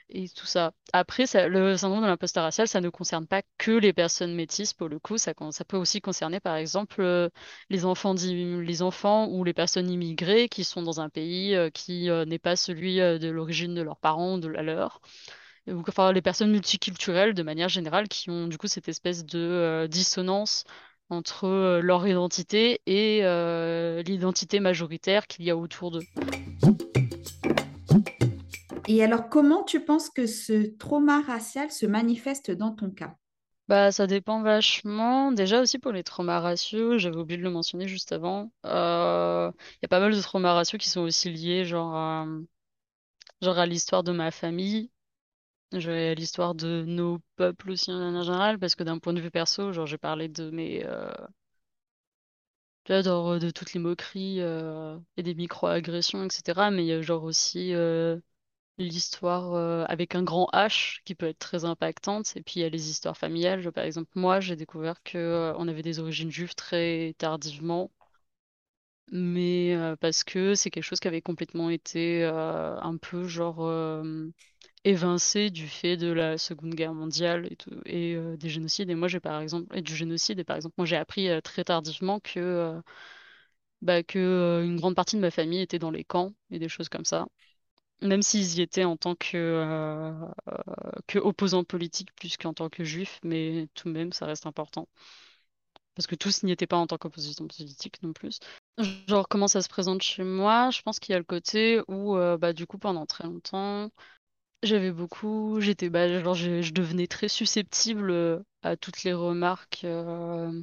et 0.08 0.28
tout 0.28 0.46
ça. 0.46 0.72
Après, 0.92 1.24
le 1.48 1.76
syndrome 1.76 2.02
de 2.02 2.06
l'imposteur 2.06 2.44
racial, 2.44 2.68
ça 2.68 2.80
ne 2.80 2.88
concerne 2.88 3.26
pas 3.26 3.42
que 3.58 3.70
les 3.70 3.92
personnes 3.92 4.34
métisses, 4.34 4.72
pour 4.72 4.88
le 4.88 4.98
coup, 4.98 5.18
ça, 5.18 5.34
peut 5.34 5.76
aussi 5.76 6.00
concerner, 6.00 6.40
par 6.40 6.56
exemple, 6.56 7.00
euh, 7.00 7.28
les 7.70 7.84
enfants, 7.84 8.14
les 8.14 8.82
enfants 8.82 9.28
ou 9.28 9.44
les 9.44 9.54
personnes 9.54 9.90
immigrées 9.90 10.48
qui 10.48 10.64
sont 10.64 10.82
dans 10.82 11.00
un 11.00 11.08
pays 11.08 11.54
euh, 11.54 11.70
qui 11.70 12.10
euh, 12.10 12.24
n'est 12.24 12.38
pas 12.38 12.56
celui 12.56 12.96
de 12.96 13.28
l'origine 13.28 13.74
de 13.74 13.82
leurs 13.82 13.98
parents 13.98 14.34
ou 14.34 14.40
de 14.40 14.48
la 14.48 14.62
leur. 14.62 15.00
Enfin, 15.68 16.12
les 16.12 16.22
personnes 16.22 16.50
multiculturelles, 16.50 17.34
de 17.34 17.42
manière 17.42 17.68
générale, 17.68 18.08
qui 18.08 18.30
ont 18.30 18.48
du 18.48 18.58
coup 18.58 18.66
cette 18.66 18.88
espèce 18.88 19.24
de 19.24 19.86
dissonance 19.88 20.64
entre 21.08 21.80
leur 21.80 22.06
identité 22.06 22.80
et 22.86 23.22
l'identité 24.04 24.58
majoritaire 24.58 25.26
qu'il 25.28 25.44
y 25.44 25.50
a 25.50 25.56
autour 25.56 25.92
d'eux. 25.92 26.02
Et 28.86 29.02
alors, 29.02 29.28
comment 29.28 29.64
tu 29.64 29.84
penses 29.84 30.08
que 30.10 30.26
ce 30.26 30.66
trauma 30.76 31.20
racial 31.22 31.70
se 31.72 31.86
manifeste 31.86 32.50
dans 32.52 32.72
ton 32.72 32.90
cas? 32.90 33.16
Bah, 33.68 33.90
ça 33.92 34.06
dépend 34.06 34.42
vachement. 34.42 35.32
Déjà 35.32 35.60
aussi 35.62 35.78
pour 35.78 35.92
les 35.92 36.02
traumas 36.04 36.40
raciaux, 36.40 36.98
j'avais 36.98 37.16
oublié 37.16 37.38
de 37.38 37.42
le 37.44 37.50
mentionner 37.50 37.88
juste 37.88 38.12
avant. 38.12 38.52
Euh, 38.66 39.50
Il 39.76 39.78
y 39.82 39.86
a 39.86 39.88
pas 39.88 40.00
mal 40.00 40.14
de 40.14 40.20
traumas 40.20 40.52
raciaux 40.52 40.78
qui 40.78 40.88
sont 40.90 41.00
aussi 41.02 41.30
liés, 41.32 41.64
genre, 41.64 41.94
à- 41.94 42.26
genre 43.42 43.58
à 43.58 43.66
l'histoire 43.66 44.02
de 44.02 44.12
ma 44.12 44.30
famille, 44.30 44.90
genre 45.72 45.94
à 45.94 46.14
l'histoire 46.14 46.54
de 46.56 46.84
nos 46.86 47.20
peuples 47.36 47.70
aussi 47.72 47.92
en 47.92 48.22
général, 48.24 48.58
parce 48.60 48.74
que 48.76 48.84
d'un 48.84 48.98
point 49.00 49.12
de 49.14 49.20
vue 49.22 49.30
perso, 49.32 49.72
genre 49.72 49.86
j'ai 49.86 49.98
parlé 49.98 50.28
de 50.28 50.50
mes, 50.50 50.84
euh, 50.86 51.12
de 52.88 53.50
toutes 53.50 53.72
les 53.74 53.80
moqueries 53.80 54.40
euh, 54.40 54.98
et 55.16 55.22
des 55.22 55.34
micro-agressions, 55.34 56.24
etc. 56.24 56.70
Mais 56.70 56.84
il 56.84 56.88
y 56.88 56.92
a 56.92 57.02
genre 57.02 57.24
aussi 57.24 57.72
euh, 57.74 58.18
l'histoire 58.78 59.54
euh, 59.54 59.84
avec 59.88 60.14
un 60.14 60.22
grand 60.22 60.48
H 60.52 61.00
qui 61.04 61.14
peut 61.14 61.26
être 61.28 61.38
très 61.38 61.64
impactante. 61.64 62.34
Et 62.36 62.42
puis 62.42 62.54
il 62.60 62.62
y 62.62 62.64
a 62.64 62.68
les 62.68 62.90
histoires 62.90 63.16
familiales. 63.16 63.70
Par 63.72 63.84
exemple, 63.84 64.10
moi, 64.14 64.40
j'ai 64.40 64.56
découvert 64.56 65.02
que 65.02 65.18
euh, 65.18 65.54
on 65.58 65.68
avait 65.68 65.82
des 65.82 65.98
origines 66.00 66.30
juives 66.30 66.54
très 66.54 67.14
tardivement, 67.18 67.90
mais 69.10 69.74
euh, 69.74 69.96
parce 69.96 70.24
que 70.24 70.54
c'est 70.54 70.70
quelque 70.70 70.84
chose 70.84 71.00
qui 71.00 71.08
avait 71.08 71.20
complètement 71.22 71.70
été 71.70 72.24
un 72.24 72.96
peu 72.96 73.26
genre 73.28 73.60
évincé 74.84 75.50
du 75.50 75.66
fait 75.68 75.96
de 75.96 76.10
la 76.12 76.38
Seconde 76.38 76.74
Guerre 76.74 76.94
mondiale 76.94 77.48
et 77.86 78.16
des 78.38 78.48
génocides. 78.48 78.90
Et 78.90 78.94
moi, 78.94 79.08
j'ai 79.08 79.20
par 79.20 79.40
exemple, 79.40 79.76
et 79.76 79.82
du 79.82 79.94
génocide. 79.94 80.38
Et 80.38 80.44
par 80.44 80.56
exemple, 80.56 80.74
moi, 80.78 80.86
j'ai 80.86 80.96
appris 80.96 81.28
très 81.42 81.64
tardivement 81.64 82.20
que 82.20 82.80
bah, 83.82 84.02
que 84.02 84.62
une 84.64 84.76
grande 84.76 84.94
partie 84.94 85.16
de 85.16 85.20
ma 85.20 85.30
famille 85.30 85.60
était 85.60 85.78
dans 85.78 85.90
les 85.90 86.04
camps 86.04 86.32
et 86.50 86.58
des 86.58 86.68
choses 86.68 86.88
comme 86.88 87.04
ça. 87.04 87.26
Même 88.02 88.22
s'ils 88.22 88.58
y 88.58 88.62
étaient 88.62 88.84
en 88.84 88.96
tant 88.96 89.14
que, 89.14 89.36
euh, 89.36 90.12
que 91.06 91.18
politiques 91.62 92.14
plus 92.16 92.36
qu'en 92.36 92.52
tant 92.52 92.68
que 92.68 92.84
juifs, 92.84 93.20
mais 93.22 93.68
tout 93.74 93.88
de 93.88 93.94
même, 93.94 94.12
ça 94.12 94.26
reste 94.26 94.46
important. 94.46 94.88
Parce 95.94 96.06
que 96.06 96.14
tous 96.14 96.42
n'y 96.42 96.52
étaient 96.52 96.66
pas 96.66 96.78
en 96.78 96.86
tant 96.86 96.96
qu'opposants 96.98 97.46
politiques 97.46 98.02
non 98.02 98.12
plus. 98.12 98.40
Genre, 99.06 99.28
comment 99.28 99.48
ça 99.48 99.60
se 99.60 99.68
présente 99.68 100.02
chez 100.02 100.24
moi? 100.24 100.70
Je 100.70 100.80
pense 100.82 100.98
qu'il 100.98 101.12
y 101.12 101.16
a 101.16 101.18
le 101.18 101.24
côté 101.24 101.80
où, 101.88 102.16
euh, 102.16 102.38
bah, 102.38 102.52
du 102.52 102.66
coup, 102.66 102.78
pendant 102.78 103.04
très 103.06 103.24
longtemps, 103.24 103.90
j'avais 104.62 104.92
beaucoup, 104.92 105.60
j'étais, 105.60 105.90
bah, 105.90 106.08
genre, 106.22 106.34
je, 106.34 106.72
devenais 106.72 107.06
très 107.06 107.28
susceptible 107.28 108.44
à 108.62 108.76
toutes 108.76 109.04
les 109.04 109.12
remarques, 109.12 109.82
euh, 109.84 110.62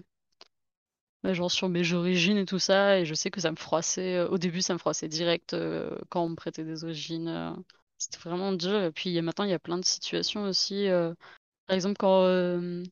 genre 1.24 1.52
sur 1.52 1.70
mes 1.70 1.94
origines 1.94 2.38
et 2.38 2.46
tout 2.46 2.60
ça, 2.60 3.00
et 3.00 3.06
je 3.06 3.14
sais 3.14 3.32
que 3.32 3.42
ça 3.42 3.52
me 3.52 3.58
froissait, 3.58 4.16
euh, 4.18 4.30
au 4.30 4.38
début, 4.38 4.62
ça 4.62 4.74
me 4.74 4.80
froissait 4.80 5.08
direct 5.08 5.54
euh, 5.54 5.98
quand 6.10 6.24
on 6.24 6.30
me 6.30 6.36
prêtait 6.36 6.64
des 6.64 6.84
origines. 6.84 7.28
euh, 7.28 7.52
c'était 7.98 8.20
vraiment 8.20 8.54
dur. 8.54 8.82
Et 8.84 8.92
puis, 8.92 9.22
maintenant, 9.22 9.46
il 9.46 9.52
y 9.52 9.54
a 9.54 9.60
plein 9.60 9.78
de 9.78 9.86
situations 9.86 10.44
aussi. 10.44 10.88
Par 11.68 11.76
exemple, 11.76 11.98
quand, 12.00 12.24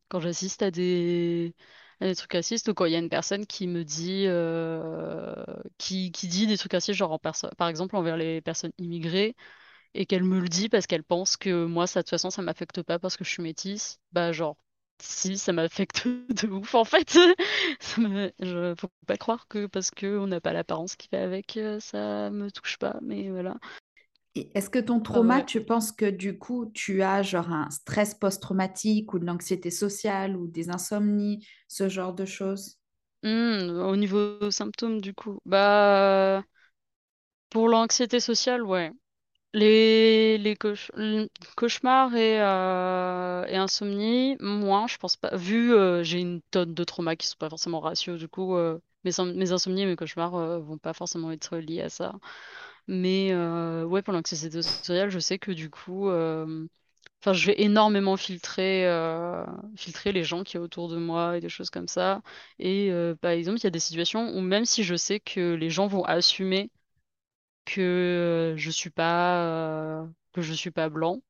quand 0.10 0.20
j'assiste 0.20 0.62
à 0.64 0.72
des, 0.72 1.56
à 2.02 2.06
des 2.08 2.16
trucs 2.16 2.34
racistes 2.34 2.68
ou 2.70 2.74
quand 2.74 2.86
il 2.86 2.94
y 2.94 2.96
a 2.96 3.00
une 3.00 3.10
personne 3.10 3.46
qui 3.48 3.68
me 3.68 3.84
dit, 3.84 4.28
qui, 5.78 6.12
qui 6.12 6.28
dit 6.28 6.48
des 6.48 6.58
trucs 6.58 6.74
racistes, 6.74 6.98
genre 6.98 7.20
par 7.58 7.68
exemple 7.70 7.96
envers 7.96 8.18
les 8.18 8.42
personnes 8.42 8.72
immigrées, 8.78 9.36
et 9.96 10.06
qu'elle 10.06 10.24
me 10.24 10.40
le 10.42 10.50
dit 10.50 10.70
parce 10.70 10.88
qu'elle 10.88 11.04
pense 11.04 11.38
que 11.38 11.66
moi, 11.66 11.88
ça, 11.88 12.02
de 12.02 12.04
toute 12.06 12.12
façon, 12.12 12.30
ça 12.32 12.42
m'affecte 12.42 12.82
pas 12.84 13.00
parce 13.00 13.18
que 13.18 13.24
je 13.26 13.32
suis 13.32 13.44
métisse, 13.44 14.00
bah 14.12 14.32
genre, 14.34 14.58
si, 15.02 15.38
ça 15.38 15.54
m'affecte 15.54 16.08
de 16.30 16.48
ouf 16.48 16.76
en 16.76 16.84
fait. 16.86 17.18
Ça 17.80 18.02
me, 18.02 18.32
je, 18.40 18.74
faut 18.80 18.90
pas 19.06 19.18
croire 19.18 19.48
que 19.48 19.68
parce 19.68 19.92
qu'on 19.92 20.28
n'a 20.28 20.42
pas 20.42 20.54
l'apparence 20.54 20.96
qui 20.96 21.08
va 21.12 21.24
avec, 21.24 21.58
euh, 21.58 21.80
ça 21.80 22.30
me 22.32 22.50
touche 22.52 22.78
pas, 22.78 22.98
mais 23.02 23.30
voilà. 23.30 23.56
Est-ce 24.36 24.70
que 24.70 24.80
ton 24.80 25.02
Ah 25.12 25.20
trauma, 25.20 25.42
ouais. 25.42 25.44
tu 25.44 25.66
penses 25.66 25.92
que 25.92 26.10
du 26.10 26.38
coup, 26.40 26.72
tu 26.74 27.02
as 27.02 27.24
genre 27.24 27.52
un 27.52 27.70
stress 27.72 28.14
post-traumatique 28.16 29.14
ou 29.14 29.20
de 29.20 29.26
l'anxiété 29.26 29.70
sociale 29.72 30.38
ou 30.38 30.48
des 30.48 30.70
insomnies, 30.70 31.46
ce 31.68 31.90
genre 31.90 32.14
de 32.14 32.24
choses? 32.26 32.78
Hmm, 33.24 33.80
au 33.82 33.96
niveau 33.96 34.50
symptômes, 34.52 35.02
du 35.02 35.14
coup, 35.14 35.40
bah, 35.46 36.44
pour 37.50 37.68
l'anxiété 37.68 38.22
sociale, 38.22 38.64
ouais. 38.64 38.92
Les, 39.60 40.56
cauchemars 41.56 42.16
et, 42.16 42.40
euh, 42.42 43.46
insomnie, 43.58 44.38
moins, 44.40 44.88
je 44.88 44.98
pense 44.98 45.16
pas. 45.18 45.36
Vu, 45.36 45.74
euh, 45.74 46.04
j'ai 46.04 46.20
une 46.20 46.42
tonne 46.52 46.74
de 46.74 46.84
traumas 46.84 47.16
qui 47.16 47.28
sont 47.28 47.38
pas 47.38 47.50
forcément 47.50 47.80
ratios, 47.80 48.20
du 48.20 48.28
coup, 48.28 48.56
euh, 48.56 48.80
mes, 49.04 49.12
som- 49.12 49.34
mes 49.34 49.52
insomnies 49.52 49.82
et 49.84 49.86
mes 49.86 49.96
cauchemars 49.96 50.36
euh, 50.36 50.60
vont 50.60 50.78
pas 50.78 50.94
forcément 50.94 51.32
être 51.32 51.58
liés 51.58 51.82
à 51.82 51.90
ça. 51.90 52.16
Mais 52.88 53.32
euh, 53.34 53.86
ouais, 53.86 54.02
pour 54.02 54.14
l'anxiété 54.14 54.62
sociale, 54.62 55.10
je 55.10 55.20
sais 55.20 55.40
que 55.40 55.52
du 55.52 55.70
coup, 55.70 56.10
euh, 56.10 56.68
enfin, 57.22 57.34
je 57.34 57.48
vais 57.48 57.62
énormément 57.62 58.18
filtrer, 58.18 58.88
euh, 58.88 59.46
filtrer 59.78 60.12
les 60.14 60.24
gens 60.24 60.44
qui 60.44 60.54
sont 60.54 60.60
autour 60.60 60.90
de 60.90 60.98
moi 60.98 61.38
et 61.38 61.42
des 61.42 61.50
choses 61.50 61.70
comme 61.72 61.88
ça. 61.88 62.22
Et 62.60 62.92
par 63.22 63.32
exemple, 63.32 63.60
il 63.60 63.64
y 63.66 63.68
a 63.68 63.72
des 63.72 63.80
situations 63.80 64.30
où 64.38 64.42
même 64.42 64.66
si 64.66 64.84
je 64.84 64.96
sais 64.96 65.20
que 65.20 65.56
les 65.56 65.70
gens 65.70 65.88
vont 65.88 66.04
assumer 66.06 66.72
que 67.68 67.82
euh, 67.82 68.58
je 68.58 68.72
suis 68.72 68.90
pas 68.92 69.44
euh, 70.04 70.08
que 70.34 70.42
je 70.42 70.54
suis 70.54 70.72
pas 70.72 70.90
blanc. 70.90 71.22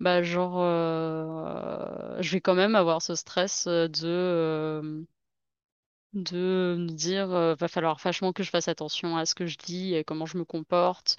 Bah, 0.00 0.22
genre, 0.22 0.60
euh, 0.60 2.22
je 2.22 2.32
vais 2.32 2.40
quand 2.42 2.54
même 2.54 2.74
avoir 2.76 3.02
ce 3.02 3.14
stress 3.16 3.66
de, 3.68 5.06
de 6.12 6.76
me 6.78 6.88
dire, 6.92 7.30
euh, 7.32 7.54
va 7.56 7.66
falloir 7.68 7.98
vachement 7.98 8.32
que 8.32 8.42
je 8.42 8.50
fasse 8.50 8.68
attention 8.68 9.16
à 9.16 9.26
ce 9.26 9.34
que 9.34 9.46
je 9.46 9.56
dis 9.58 9.94
et 9.94 10.04
comment 10.04 10.26
je 10.26 10.38
me 10.38 10.44
comporte 10.44 11.16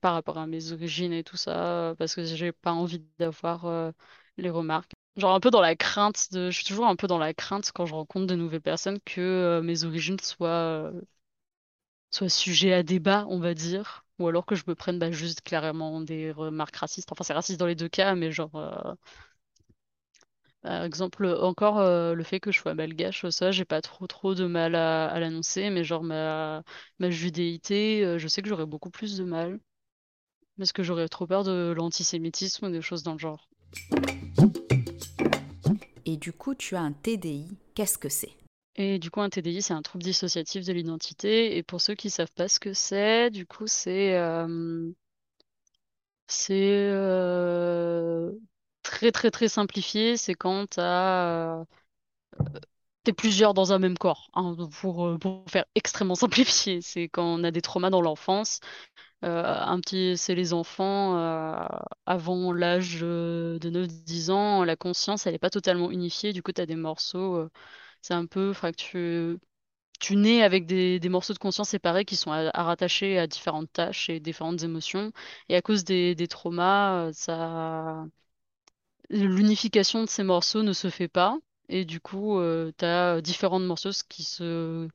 par 0.00 0.14
rapport 0.14 0.38
à 0.38 0.46
mes 0.46 0.72
origines 0.72 1.12
et 1.12 1.22
tout 1.24 1.36
ça, 1.36 1.94
parce 1.98 2.14
que 2.14 2.24
j'ai 2.24 2.50
pas 2.52 2.72
envie 2.72 3.00
d'avoir 3.18 3.92
les 4.36 4.50
remarques. 4.50 4.92
Genre 5.16 5.32
un 5.34 5.40
peu 5.40 5.50
dans 5.50 5.60
la 5.60 5.76
crainte 5.76 6.32
de, 6.32 6.50
je 6.50 6.56
suis 6.56 6.64
toujours 6.64 6.86
un 6.86 6.96
peu 6.96 7.06
dans 7.06 7.18
la 7.18 7.34
crainte 7.34 7.70
quand 7.72 7.86
je 7.86 7.94
rencontre 7.94 8.26
de 8.26 8.34
nouvelles 8.34 8.62
personnes 8.62 8.98
que 9.04 9.60
mes 9.62 9.84
origines 9.84 10.18
soient, 10.20 10.92
soient 12.12 12.28
sujets 12.28 12.72
à 12.72 12.82
débat, 12.82 13.26
on 13.28 13.38
va 13.40 13.54
dire. 13.54 14.04
Ou 14.18 14.28
alors 14.28 14.46
que 14.46 14.54
je 14.54 14.64
me 14.66 14.74
prenne 14.74 14.98
bah, 14.98 15.10
juste 15.10 15.42
clairement 15.42 16.00
des 16.00 16.32
remarques 16.32 16.76
racistes. 16.76 17.10
Enfin, 17.12 17.24
c'est 17.24 17.32
raciste 17.32 17.58
dans 17.58 17.66
les 17.66 17.74
deux 17.74 17.88
cas, 17.88 18.14
mais 18.14 18.30
genre, 18.32 18.54
euh, 18.56 18.94
par 20.62 20.84
exemple, 20.84 21.26
encore 21.40 21.78
euh, 21.80 22.14
le 22.14 22.22
fait 22.22 22.38
que 22.40 22.52
je 22.52 22.58
sois 22.58 22.74
malgache, 22.74 23.28
ça, 23.30 23.50
j'ai 23.50 23.64
pas 23.64 23.80
trop 23.82 24.06
trop 24.06 24.34
de 24.34 24.46
mal 24.46 24.74
à, 24.76 25.08
à 25.08 25.18
l'annoncer, 25.18 25.70
mais 25.70 25.82
genre 25.84 26.04
ma, 26.04 26.62
ma 27.00 27.10
judéité, 27.10 28.04
euh, 28.04 28.18
je 28.18 28.28
sais 28.28 28.42
que 28.42 28.48
j'aurais 28.48 28.66
beaucoup 28.66 28.90
plus 28.90 29.16
de 29.16 29.24
mal, 29.24 29.58
parce 30.58 30.72
que 30.72 30.82
j'aurais 30.82 31.08
trop 31.08 31.26
peur 31.26 31.44
de 31.44 31.74
l'antisémitisme 31.76 32.66
ou 32.66 32.70
des 32.70 32.82
choses 32.82 33.02
dans 33.02 33.12
le 33.12 33.18
genre. 33.18 33.48
Et 36.06 36.16
du 36.16 36.32
coup, 36.32 36.54
tu 36.54 36.76
as 36.76 36.80
un 36.80 36.92
TDI. 36.92 37.56
Qu'est-ce 37.74 37.98
que 37.98 38.08
c'est? 38.08 38.41
Et 38.76 38.98
du 38.98 39.10
coup, 39.10 39.20
un 39.22 39.30
TDI, 39.30 39.62
c'est 39.62 39.72
un 39.74 39.80
trouble 39.82 40.04
dissociatif 40.04 40.64
de 40.66 40.72
l'identité, 40.74 41.56
et 41.56 41.62
pour 41.62 41.80
ceux 41.80 41.94
qui 41.94 42.10
savent 42.10 42.32
pas 42.32 42.48
ce 42.48 42.60
que 42.60 42.72
c'est, 42.74 43.30
du 43.30 43.46
coup, 43.46 43.66
c'est 43.66 44.14
euh, 44.16 44.92
euh, 46.50 48.32
très 48.82 49.12
très 49.12 49.30
très 49.30 49.48
simplifié, 49.48 50.16
c'est 50.16 50.34
quand 50.34 50.66
t'as 50.70 51.64
T'es 53.04 53.12
plusieurs 53.12 53.52
dans 53.52 53.72
un 53.72 53.80
même 53.80 53.98
corps, 53.98 54.30
hein, 54.34 54.54
pour, 54.80 55.04
euh, 55.06 55.18
pour 55.18 55.42
faire 55.50 55.64
extrêmement 55.74 56.14
simplifié. 56.14 56.80
C'est 56.82 57.08
quand 57.08 57.24
on 57.24 57.42
a 57.42 57.50
des 57.50 57.60
traumas 57.60 57.90
dans 57.90 58.00
l'enfance. 58.00 58.60
Euh, 59.24 59.44
un 59.44 59.80
petit, 59.80 60.16
c'est 60.18 60.34
les 60.36 60.52
enfants 60.54 61.16
euh, 61.18 61.56
avant 62.06 62.52
l'âge 62.52 63.00
euh, 63.02 63.58
de 63.60 63.70
neuf 63.70 63.88
dix 63.88 64.30
ans, 64.30 64.64
la 64.64 64.76
conscience, 64.76 65.26
elle 65.26 65.34
n'est 65.34 65.38
pas 65.40 65.50
totalement 65.50 65.90
unifiée. 65.92 66.32
Du 66.32 66.42
coup, 66.42 66.52
tu 66.52 66.60
as 66.62 66.66
des 66.66 66.76
morceaux. 66.76 67.36
euh, 67.36 67.50
c'est 68.02 68.14
un 68.14 68.26
peu, 68.26 68.52
tu, 70.00 70.16
nais 70.16 70.42
avec 70.42 70.66
des, 70.66 70.98
des 71.00 71.08
morceaux 71.08 71.32
de 71.32 71.38
conscience 71.38 71.70
séparés 71.70 72.04
qui 72.04 72.16
sont 72.16 72.32
à, 72.32 72.50
rattacher 72.62 73.18
à 73.18 73.26
différentes 73.26 73.72
tâches 73.72 74.10
et 74.10 74.20
différentes 74.20 74.62
émotions. 74.62 75.12
Et 75.48 75.56
à 75.56 75.62
cause 75.62 75.84
des, 75.84 76.14
des 76.14 76.28
traumas, 76.28 77.06
euh, 77.08 77.12
ça 77.12 78.06
l'unification 79.10 80.02
de 80.04 80.08
ces 80.08 80.22
morceaux 80.24 80.62
ne 80.62 80.72
se 80.72 80.90
fait 80.90 81.08
pas. 81.08 81.38
Et 81.68 81.84
du 81.84 82.00
coup, 82.00 82.38
tu 82.78 82.84
as 82.84 83.20
différents 83.20 83.60
morceaux 83.60 83.90
qui 84.08 84.24
se, 84.24 84.88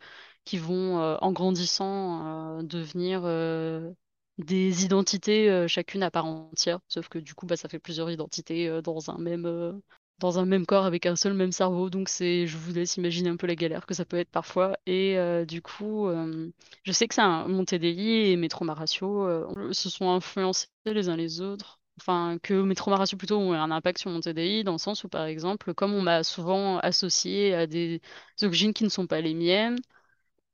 qui 0.45 0.57
vont, 0.57 0.99
euh, 1.01 1.17
en 1.21 1.31
grandissant, 1.31 2.59
euh, 2.59 2.63
devenir 2.63 3.21
euh, 3.25 3.91
des 4.37 4.85
identités, 4.85 5.49
euh, 5.49 5.67
chacune 5.67 6.03
à 6.03 6.11
part 6.11 6.25
entière. 6.25 6.79
Sauf 6.87 7.09
que 7.09 7.19
du 7.19 7.33
coup, 7.35 7.45
bah, 7.47 7.57
ça 7.57 7.69
fait 7.69 7.79
plusieurs 7.79 8.11
identités 8.11 8.67
euh, 8.69 8.81
dans 8.81 9.09
un 9.09 9.17
même, 9.17 9.45
euh, 9.45 9.73
dans 10.19 10.39
un 10.39 10.45
même 10.45 10.65
corps 10.65 10.85
avec 10.85 11.05
un 11.05 11.15
seul 11.15 11.33
même 11.33 11.51
cerveau. 11.51 11.89
Donc 11.89 12.09
c'est, 12.09 12.47
je 12.47 12.57
vous 12.57 12.73
laisse 12.73 12.97
imaginer 12.97 13.29
un 13.29 13.37
peu 13.37 13.47
la 13.47 13.55
galère 13.55 13.85
que 13.85 13.93
ça 13.93 14.05
peut 14.05 14.17
être 14.17 14.29
parfois. 14.31 14.77
Et 14.85 15.17
euh, 15.17 15.45
du 15.45 15.61
coup, 15.61 16.07
euh, 16.07 16.51
je 16.83 16.91
sais 16.91 17.07
que 17.07 17.15
c'est 17.15 17.21
un, 17.21 17.47
mon 17.47 17.65
TDI 17.65 18.31
et 18.31 18.35
mes 18.37 18.49
traumas 18.49 18.73
raciaux 18.73 19.23
euh, 19.27 19.73
se 19.73 19.89
sont 19.89 20.09
influencés 20.09 20.67
les 20.85 21.09
uns 21.09 21.15
les 21.15 21.41
autres. 21.41 21.79
Enfin, 21.99 22.37
que 22.43 22.53
mes 22.61 22.75
traumas 22.75 22.97
raciaux 22.97 23.17
plutôt 23.17 23.37
ont 23.37 23.53
un 23.53 23.71
impact 23.71 23.99
sur 23.99 24.11
mon 24.11 24.19
TDI, 24.19 24.63
dans 24.63 24.73
le 24.73 24.77
sens 24.77 25.03
où, 25.03 25.09
par 25.09 25.25
exemple, 25.25 25.73
comme 25.73 25.93
on 25.93 26.01
m'a 26.01 26.23
souvent 26.23 26.77
associé 26.79 27.55
à 27.55 27.65
des 27.65 28.01
origines 28.43 28.73
qui 28.73 28.83
ne 28.83 28.89
sont 28.89 29.07
pas 29.07 29.19
les 29.21 29.33
miennes, 29.33 29.77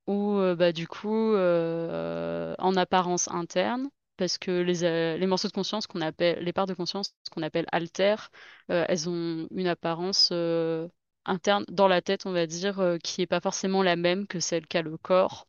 ou 0.08 0.36
euh, 0.38 0.56
bah, 0.56 0.72
du 0.74 0.88
coup, 0.88 1.36
en 1.36 2.76
apparence 2.78 3.30
interne, 3.32 3.90
parce 4.24 4.38
que 4.38 4.52
les, 4.62 4.86
euh, 4.86 5.18
les 5.18 5.28
morceaux 5.28 5.50
de 5.50 5.54
conscience 5.54 5.86
qu'on 5.86 6.00
appelle, 6.00 6.42
les 6.42 6.54
parts 6.54 6.66
de 6.66 6.74
conscience 6.74 7.14
qu'on 7.30 7.42
appelle 7.42 7.66
altères, 7.74 8.32
euh, 8.72 8.86
elles 8.88 9.10
ont 9.10 9.50
une 9.52 9.68
apparence 9.68 10.30
euh, 10.32 10.88
interne 11.26 11.66
dans 11.68 11.90
la 11.90 12.02
tête, 12.02 12.26
on 12.26 12.32
va 12.32 12.48
dire, 12.48 12.98
qui 13.04 13.22
est 13.22 13.28
pas 13.28 13.42
forcément 13.42 13.84
la 13.84 13.98
même 13.98 14.26
que 14.26 14.40
celle 14.40 14.66
qu'a 14.66 14.82
le 14.82 14.96
corps. 14.98 15.46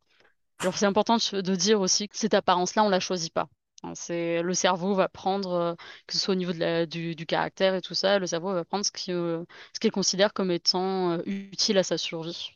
Genre, 0.61 0.77
c'est 0.77 0.85
important 0.85 1.15
de, 1.15 1.55
dire 1.55 1.79
aussi 1.79 2.09
que 2.09 2.17
cette 2.17 2.33
apparence-là, 2.33 2.83
on 2.83 2.89
la 2.89 2.99
choisit 2.99 3.33
pas. 3.33 3.47
Hein, 3.83 3.93
le 4.09 4.53
cerveau 4.53 4.93
va 4.93 5.07
prendre, 5.07 5.77
que 6.07 6.13
ce 6.13 6.19
soit 6.19 6.33
au 6.33 6.37
niveau 6.37 6.51
du, 6.51 7.25
caractère 7.25 7.75
et 7.75 7.81
tout 7.81 7.93
ça, 7.95 8.19
le 8.19 8.27
cerveau 8.27 8.53
va 8.53 8.65
prendre 8.65 8.85
ce 8.85 8.91
qui, 8.91 9.11
ce 9.11 9.79
qu'il 9.79 9.91
considère 9.91 10.33
comme 10.33 10.51
étant 10.51 11.17
utile 11.25 11.77
à 11.77 11.83
sa 11.83 11.97
survie. 11.97 12.51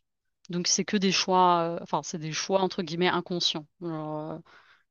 Donc 0.50 0.68
c'est 0.68 0.84
que 0.84 0.98
des 0.98 1.14
choix, 1.14 1.80
enfin 1.82 2.02
c'est 2.04 2.18
des 2.20 2.34
choix 2.34 2.62
entre 2.62 2.82
guillemets 2.84 3.08
inconscients. 3.08 3.68
Alors, 3.82 4.42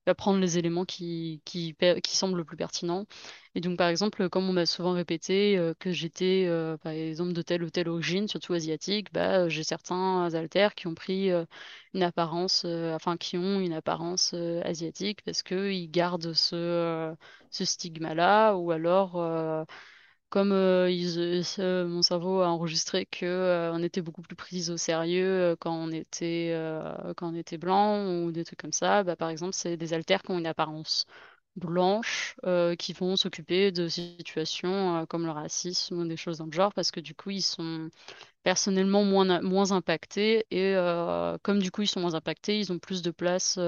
va 0.09 0.15
prendre 0.15 0.41
les 0.41 0.59
éléments 0.59 0.85
qui, 0.85 1.43
qui, 1.45 1.75
semblent 2.05 2.39
le 2.39 2.45
plus 2.45 2.57
pertinents. 2.57 3.07
Et 3.55 3.61
donc 3.61 3.77
par 3.79 3.89
exemple, 3.89 4.29
comme 4.29 4.49
on 4.49 4.53
m'a 4.53 4.67
souvent 4.67 4.93
répété 4.93 5.57
euh, 5.59 5.75
que 5.79 5.93
j'étais 5.93 6.47
euh, 6.49 6.77
par 6.79 6.93
exemple 6.93 7.33
de 7.33 7.43
telle 7.43 7.63
ou 7.63 7.71
telle 7.71 7.89
origine, 7.89 8.29
surtout 8.29 8.55
asiatique, 8.55 9.13
bah, 9.13 9.41
euh, 9.41 9.49
j'ai 9.49 9.65
certains 9.65 10.33
alters 10.35 10.75
qui 10.75 10.87
ont 10.87 10.95
pris 10.95 11.31
une 11.95 12.03
apparence, 12.03 12.65
enfin 12.65 13.17
qui 13.17 13.37
ont 13.39 13.61
une 13.61 13.73
apparence 13.73 14.35
asiatique 14.65 15.23
parce 15.25 15.43
qu'ils 15.43 15.91
gardent 15.91 16.33
ce, 16.35 17.15
ce 17.51 17.65
stigma-là, 17.65 18.55
ou 18.55 18.71
alors 18.71 19.67
comme 20.31 20.53
euh, 20.53 20.89
mon 21.87 22.03
cerveau 22.03 22.41
a 22.43 22.49
enregistré 22.49 23.07
que 23.07 23.71
on 23.73 23.83
était 23.83 24.03
beaucoup 24.03 24.23
plus 24.23 24.37
pris 24.37 24.71
au 24.71 24.77
sérieux 24.77 25.57
quand 25.61 25.75
on 25.75 25.91
était 25.91 26.55
quand 27.17 27.33
on 27.33 27.35
était 27.35 27.59
blanc 27.59 28.07
ou 28.25 28.33
des 28.33 28.45
trucs 28.45 28.61
comme 28.61 28.73
ça, 28.73 29.03
bah, 29.05 29.17
par 29.17 29.31
exemple, 29.31 29.55
c'est 29.55 29.77
des 29.77 29.95
haltères 29.95 30.23
qui 30.23 30.31
ont 30.33 30.39
une 30.39 30.47
apparence 30.47 31.07
blanche 31.59 32.37
euh, 32.45 32.75
qui 32.77 32.93
vont 32.93 33.17
s'occuper 33.17 33.73
de 33.73 33.89
situations 33.89 34.97
euh, 34.99 35.07
comme 35.07 35.27
le 35.27 35.33
racisme 35.33 36.01
ou 36.01 36.07
des 36.07 36.17
choses 36.17 36.39
dans 36.39 36.47
le 36.47 36.53
genre 36.53 36.73
parce 36.73 36.91
que 36.91 37.01
du 37.01 37.15
coup 37.15 37.31
ils 37.31 37.43
sont 37.43 37.91
personnellement 38.45 39.05
moins, 39.05 39.73
impactés 39.73 40.47
et 40.51 40.75
euh, 40.77 41.37
comme 41.43 41.61
du 41.61 41.71
coup 41.71 41.83
ils 41.83 41.89
sont 41.89 42.01
moins 42.01 42.15
impactés, 42.15 42.59
ils 42.59 42.73
ont 42.73 42.79
plus 42.79 43.03
de 43.03 43.11
place 43.11 43.59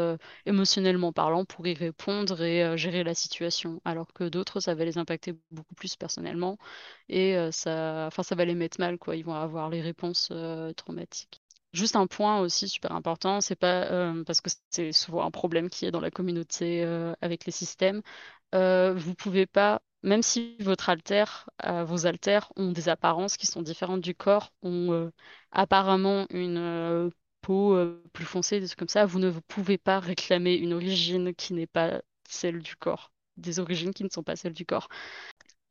émotionnellement 0.46 1.12
parlant 1.12 1.44
pour 1.44 1.66
y 1.66 1.74
répondre 1.74 2.42
et 2.42 2.76
gérer 2.78 3.04
la 3.04 3.14
situation, 3.14 3.80
alors 3.84 4.12
que 4.14 4.24
d'autres 4.28 4.60
ça 4.60 4.74
va 4.74 4.84
les 4.84 4.98
impacter 4.98 5.34
beaucoup 5.50 5.74
plus 5.74 5.96
personnellement 5.96 6.56
et 7.08 7.36
ça, 7.52 8.06
enfin 8.06 8.22
ça 8.22 8.34
va 8.34 8.44
les 8.44 8.54
mettre 8.54 8.80
mal 8.80 8.98
quoi, 8.98 9.16
ils 9.16 9.24
vont 9.24 9.34
avoir 9.34 9.68
les 9.70 9.82
réponses 9.82 10.32
traumatiques. 10.76 11.42
Juste 11.72 11.94
un 11.94 12.08
point 12.08 12.40
aussi 12.40 12.68
super 12.68 12.90
important, 12.92 13.40
c'est 13.40 13.54
pas 13.54 13.84
euh, 13.92 14.24
parce 14.24 14.40
que 14.40 14.50
c'est 14.70 14.90
souvent 14.92 15.24
un 15.24 15.30
problème 15.30 15.70
qui 15.70 15.86
est 15.86 15.92
dans 15.92 16.00
la 16.00 16.10
communauté 16.10 16.82
euh, 16.84 17.14
avec 17.20 17.44
les 17.46 17.52
systèmes 17.52 18.02
euh, 18.54 18.94
vous 18.94 19.16
pouvez 19.16 19.46
pas, 19.48 19.82
même 20.04 20.22
si 20.22 20.56
votre 20.60 20.90
euh, 21.66 21.84
vos 21.84 22.06
alters 22.06 22.52
ont 22.56 22.72
des 22.72 22.88
apparences 22.90 23.36
qui 23.38 23.48
sont 23.48 23.62
différentes 23.62 24.02
du 24.02 24.14
corps, 24.14 24.52
ont 24.62 25.12
apparemment 25.52 26.26
une 26.30 27.10
peau 27.42 27.76
plus 28.14 28.26
foncée, 28.26 28.60
des 28.60 28.68
trucs 28.68 28.78
comme 28.80 28.88
ça, 28.88 29.06
vous 29.06 29.18
ne 29.20 29.32
pouvez 29.48 29.78
pas 29.78 30.00
réclamer 30.00 30.54
une 30.54 30.74
origine 30.74 31.34
qui 31.34 31.54
n'est 31.54 31.66
pas 31.68 32.02
celle 32.30 32.60
du 32.62 32.76
corps, 32.76 33.12
des 33.38 33.60
origines 33.60 33.94
qui 33.94 34.04
ne 34.04 34.10
sont 34.10 34.22
pas 34.24 34.36
celles 34.36 34.54
du 34.54 34.66
corps. 34.66 34.88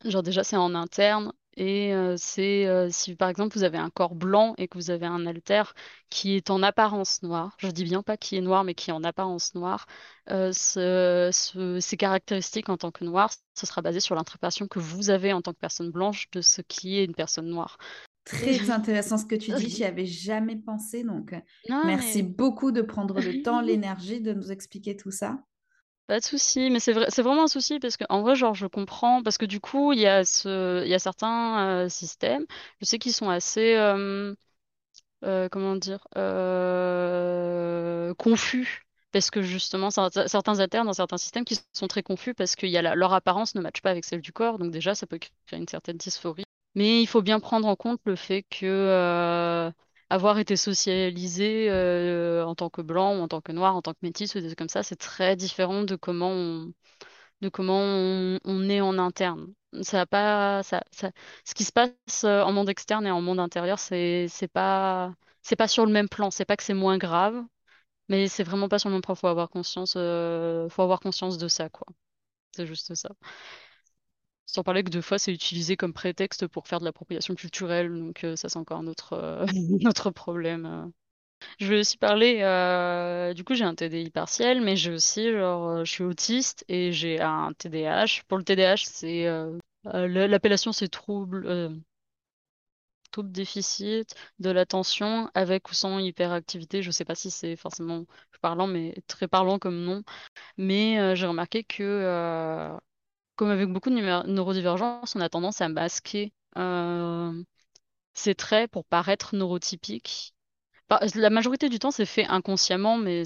Genre 0.05 0.23
déjà 0.23 0.43
c'est 0.43 0.57
en 0.57 0.75
interne 0.75 1.33
et 1.59 1.93
euh, 1.93 2.15
c'est 2.17 2.65
euh, 2.67 2.89
si 2.89 3.15
par 3.15 3.29
exemple 3.29 3.55
vous 3.57 3.63
avez 3.63 3.77
un 3.77 3.89
corps 3.91 4.15
blanc 4.15 4.55
et 4.57 4.67
que 4.67 4.77
vous 4.77 4.89
avez 4.91 5.05
un 5.05 5.25
alter 5.27 5.63
qui 6.09 6.35
est 6.35 6.49
en 6.49 6.63
apparence 6.63 7.21
noir, 7.23 7.55
je 7.59 7.67
dis 7.69 7.83
bien 7.83 8.01
pas 8.03 8.17
qui 8.17 8.37
est 8.37 8.41
noir 8.41 8.63
mais 8.63 8.73
qui 8.75 8.89
est 8.89 8.93
en 8.93 9.03
apparence 9.03 9.53
noir, 9.55 9.85
euh, 10.31 10.51
ce- 10.53 11.29
ce- 11.33 11.79
ces 11.79 11.97
caractéristiques 11.97 12.69
en 12.69 12.77
tant 12.77 12.91
que 12.91 13.03
noir, 13.05 13.29
ce 13.55 13.65
sera 13.67 13.81
basé 13.81 13.99
sur 13.99 14.15
l'interprétation 14.15 14.67
que 14.67 14.79
vous 14.79 15.09
avez 15.11 15.33
en 15.33 15.41
tant 15.41 15.53
que 15.53 15.59
personne 15.59 15.91
blanche 15.91 16.29
de 16.31 16.41
ce 16.41 16.61
qui 16.61 16.97
est 16.97 17.05
une 17.05 17.15
personne 17.15 17.47
noire. 17.47 17.77
Très 18.23 18.69
intéressant 18.69 19.17
ce 19.17 19.25
que 19.25 19.35
tu 19.35 19.53
dis, 19.53 19.69
j'y 19.69 19.83
avais 19.85 20.05
jamais 20.05 20.55
pensé, 20.55 21.03
donc 21.03 21.33
Non 21.69 21.83
merci 21.83 22.21
mais 22.21 22.23
beaucoup 22.23 22.71
de 22.71 22.81
prendre 22.81 23.21
le 23.21 23.41
temps, 23.41 23.61
l'énergie 23.61 24.21
de 24.21 24.33
nous 24.33 24.51
expliquer 24.51 24.95
tout 24.95 25.11
ça. 25.11 25.43
Pas 26.09 26.19
de 26.19 26.25
souci, 26.25 26.71
mais 26.71 26.79
c'est 26.79 26.91
vrai, 26.93 27.05
c'est 27.09 27.21
vraiment 27.21 27.43
un 27.43 27.47
souci 27.47 27.79
parce 27.79 27.95
que 27.95 28.03
en 28.09 28.21
vrai, 28.23 28.35
genre, 28.35 28.55
je 28.55 28.65
comprends 28.65 29.21
parce 29.21 29.37
que 29.37 29.45
du 29.45 29.59
coup, 29.59 29.93
il 29.93 29.99
y 29.99 30.07
a 30.07 30.23
certains 30.99 31.87
systèmes, 31.89 32.45
je 32.81 32.85
sais 32.85 32.97
qu'ils 32.99 33.13
sont 33.13 33.29
assez, 33.29 33.75
comment 35.51 35.75
dire, 35.75 36.07
confus 38.17 38.85
parce 39.11 39.31
que 39.31 39.41
justement, 39.41 39.89
cer- 39.89 40.27
certains 40.27 40.59
alternes 40.59 40.85
dans 40.85 40.93
certains 40.93 41.17
systèmes 41.17 41.45
qui 41.45 41.57
sont 41.73 41.87
très 41.87 42.03
confus 42.03 42.33
parce 42.35 42.55
que 42.55 42.67
y 42.67 42.77
a 42.77 42.95
leur 42.95 43.13
apparence 43.13 43.55
ne 43.55 43.61
matche 43.61 43.81
pas 43.81 43.89
avec 43.91 44.05
celle 44.05 44.21
du 44.21 44.31
corps, 44.31 44.59
donc 44.59 44.71
déjà, 44.71 44.93
ça 44.95 45.07
peut 45.07 45.17
créer 45.17 45.59
une 45.59 45.67
certaine 45.67 45.97
dysphorie. 45.97 46.43
Mais 46.75 47.01
il 47.01 47.07
faut 47.07 47.21
bien 47.23 47.39
prendre 47.39 47.67
en 47.67 47.75
compte 47.75 47.99
le 48.05 48.15
fait 48.15 48.43
que 48.43 49.71
avoir 50.09 50.39
été 50.39 50.55
socialisé 50.55 51.69
euh, 51.69 52.45
en 52.45 52.55
tant 52.55 52.69
que 52.69 52.81
blanc 52.81 53.17
ou 53.17 53.21
en 53.21 53.27
tant 53.27 53.41
que 53.41 53.51
noir, 53.51 53.75
en 53.75 53.81
tant 53.81 53.93
que 53.93 53.99
métis 54.01 54.33
ou 54.35 54.39
des 54.39 54.47
trucs 54.47 54.57
comme 54.59 54.69
ça, 54.69 54.83
c'est 54.83 54.95
très 54.95 55.35
différent 55.35 55.83
de 55.83 55.95
comment 55.95 56.31
on, 56.31 56.73
de 57.41 57.49
comment 57.49 57.79
on, 57.81 58.69
est 58.69 58.81
en 58.81 58.97
interne. 58.99 59.53
Ça 59.81 60.01
a 60.01 60.05
pas, 60.05 60.63
ça, 60.63 60.83
ce 60.91 61.53
qui 61.55 61.63
se 61.63 61.71
passe 61.71 62.23
euh, 62.25 62.41
en 62.43 62.51
monde 62.53 62.69
externe 62.69 63.05
et 63.07 63.11
en 63.11 63.21
monde 63.21 63.39
intérieur, 63.39 63.79
c'est 63.79 64.29
pas, 64.53 65.13
c'est 65.43 65.55
pas 65.55 65.67
sur 65.67 65.85
le 65.85 65.91
même 65.91 66.09
plan. 66.09 66.31
C'est 66.31 66.45
pas 66.45 66.57
que 66.57 66.63
c'est 66.63 66.73
moins 66.73 66.97
grave, 66.97 67.43
mais 68.09 68.27
c'est 68.27 68.43
vraiment 68.43 68.69
pas 68.69 68.79
sur 68.79 68.89
le 68.89 68.95
même 68.95 69.03
plan. 69.03 69.15
Faut 69.15 69.27
avoir 69.27 69.49
conscience, 69.49 69.95
euh, 69.97 70.69
faut 70.69 70.83
avoir 70.83 70.99
conscience 71.01 71.37
de 71.37 71.47
ça, 71.47 71.69
quoi. 71.69 71.87
C'est 72.55 72.67
juste 72.67 72.95
ça. 72.95 73.09
Sans 74.51 74.63
parler 74.63 74.83
que 74.83 74.89
deux 74.89 75.01
fois, 75.01 75.19
c'est 75.19 75.31
utilisé 75.31 75.77
comme 75.77 75.93
prétexte 75.93 76.47
pour 76.47 76.67
faire 76.67 76.79
de 76.79 76.85
l'appropriation 76.85 77.35
culturelle, 77.35 77.93
donc 77.93 78.23
euh, 78.23 78.35
ça, 78.35 78.49
c'est 78.49 78.57
encore 78.57 78.79
un 78.79 78.87
autre, 78.87 79.13
euh, 79.13 79.45
un 79.85 79.87
autre 79.87 80.09
problème. 80.09 80.65
euh. 80.65 80.87
Je 81.59 81.67
vais 81.67 81.79
aussi 81.79 81.97
parler, 81.97 82.37
du 83.35 83.43
coup, 83.45 83.53
j'ai 83.53 83.63
un 83.63 83.75
TDI 83.75 84.09
partiel, 84.09 84.61
mais 84.61 84.75
j'ai 84.75 84.91
aussi, 84.91 85.31
genre, 85.31 85.85
je 85.85 85.91
suis 85.91 86.03
autiste 86.03 86.65
et 86.67 86.91
j'ai 86.91 87.21
un 87.21 87.53
TDAH. 87.53 88.23
Pour 88.27 88.37
le 88.39 88.43
TDAH, 88.43 88.77
c'est 88.85 89.25
l'appellation, 89.85 90.73
c'est 90.73 90.89
trouble, 90.89 91.79
trouble 93.11 93.31
déficit 93.31 94.15
de 94.39 94.49
l'attention 94.49 95.29
avec 95.33 95.69
ou 95.69 95.73
sans 95.73 95.99
hyperactivité. 95.99 96.81
Je 96.83 96.91
sais 96.91 97.05
pas 97.05 97.15
si 97.15 97.31
c'est 97.31 97.55
forcément 97.55 98.05
parlant, 98.41 98.67
mais 98.67 98.95
très 99.07 99.27
parlant 99.27 99.59
comme 99.59 99.81
nom. 99.83 100.03
Mais 100.57 101.15
j'ai 101.15 101.27
remarqué 101.27 101.63
que, 101.63 102.77
comme 103.39 103.51
avec 103.51 103.69
beaucoup 103.69 103.89
de 103.89 103.95
neurodivergences, 103.95 105.15
on 105.15 105.21
a 105.21 105.29
tendance 105.29 105.61
à 105.61 105.69
masquer 105.69 106.33
euh, 106.57 107.41
ces 108.13 108.35
traits 108.35 108.71
pour 108.71 108.85
paraître 108.85 109.35
neurotypique. 109.35 110.35
La 111.15 111.29
majorité 111.31 111.69
du 111.69 111.79
temps, 111.79 111.91
c'est 111.91 112.05
fait 112.05 112.25
inconsciemment, 112.27 112.97
mais 112.97 113.23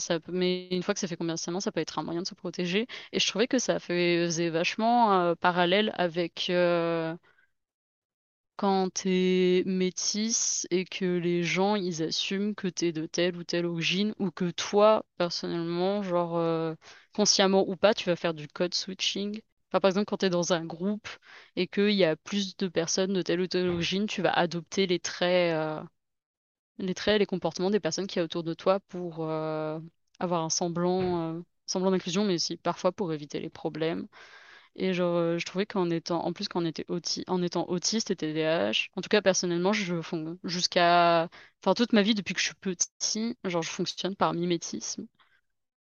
une 0.71 0.83
fois 0.83 0.93
que 0.93 0.99
c'est 0.99 1.07
fait 1.07 1.17
consciemment, 1.17 1.59
ça 1.61 1.71
peut 1.71 1.81
être 1.81 1.99
un 1.99 2.03
moyen 2.03 2.21
de 2.21 2.27
se 2.27 2.35
protéger. 2.35 2.87
Et 3.13 3.19
je 3.19 3.27
trouvais 3.27 3.47
que 3.47 3.59
ça 3.59 3.79
faisait 3.79 4.49
vachement 4.49 5.13
euh, 5.13 5.35
parallèle 5.35 5.91
avec 5.97 6.47
euh, 6.51 7.15
quand 8.55 8.89
t'es 8.93 9.61
métisse 9.67 10.65
et 10.71 10.85
que 10.85 11.05
les 11.05 11.43
gens, 11.43 11.75
ils 11.75 12.01
assument 12.03 12.55
que 12.55 12.67
t'es 12.67 12.91
de 12.91 13.05
telle 13.05 13.35
ou 13.37 13.43
telle 13.43 13.65
origine, 13.67 14.13
ou 14.19 14.31
que 14.31 14.49
toi, 14.51 15.05
personnellement, 15.17 16.01
genre 16.03 16.37
euh, 16.37 16.73
consciemment 17.13 17.67
ou 17.67 17.75
pas, 17.75 17.93
tu 17.93 18.05
vas 18.09 18.15
faire 18.15 18.33
du 18.33 18.47
code 18.47 18.73
switching. 18.73 19.41
Enfin, 19.73 19.81
par 19.81 19.89
exemple, 19.89 20.05
quand 20.07 20.17
t'es 20.17 20.29
dans 20.29 20.53
un 20.53 20.65
groupe 20.65 21.07
et 21.57 21.67
qu'il 21.67 21.91
y 21.91 22.05
a 22.05 22.15
plus 22.15 22.57
de 22.57 22.67
personnes 22.69 23.13
de 23.13 23.21
telle 23.23 23.41
ou 23.41 23.47
telle 23.47 23.69
origine, 23.69 24.07
tu 24.07 24.21
vas 24.21 24.31
adopter 24.33 24.87
les 24.87 24.99
traits. 24.99 25.53
euh, 25.55 25.81
les 26.79 26.93
traits, 26.93 27.19
les 27.19 27.25
comportements 27.25 27.69
des 27.69 27.79
personnes 27.79 28.07
qui 28.07 28.17
y 28.19 28.21
a 28.21 28.25
autour 28.25 28.43
de 28.43 28.53
toi 28.53 28.79
pour 28.81 29.17
euh, 29.21 29.79
avoir 30.19 30.43
un 30.43 30.49
semblant, 30.49 31.35
euh, 31.37 31.41
semblant 31.65 31.91
d'inclusion, 31.91 32.25
mais 32.25 32.35
aussi 32.35 32.57
parfois 32.57 32.91
pour 32.91 33.13
éviter 33.13 33.39
les 33.39 33.49
problèmes. 33.49 34.07
Et 34.75 34.93
genre, 34.93 35.17
euh, 35.17 35.37
je 35.39 35.45
trouvais 35.45 35.65
qu'en 35.67 35.89
étant, 35.91 36.25
en 36.25 36.33
plus 36.33 36.47
qu'en 36.49 36.65
était 36.65 36.85
auti- 36.89 37.23
en 37.27 37.41
étant 37.43 37.67
autiste 37.69 38.11
et 38.11 38.15
TDAH, 38.17 38.89
en 38.95 39.01
tout 39.01 39.09
cas 39.09 39.21
personnellement, 39.21 39.73
je 39.73 40.01
fon- 40.01 40.39
jusqu'à, 40.45 41.29
enfin 41.63 41.73
toute 41.75 41.93
ma 41.93 42.01
vie 42.03 42.15
depuis 42.15 42.33
que 42.35 42.41
je 42.41 42.45
suis 42.47 42.55
petit, 42.55 43.37
genre 43.45 43.63
je 43.63 43.69
fonctionne 43.71 44.15
par 44.15 44.33
mimétisme. 44.33 45.07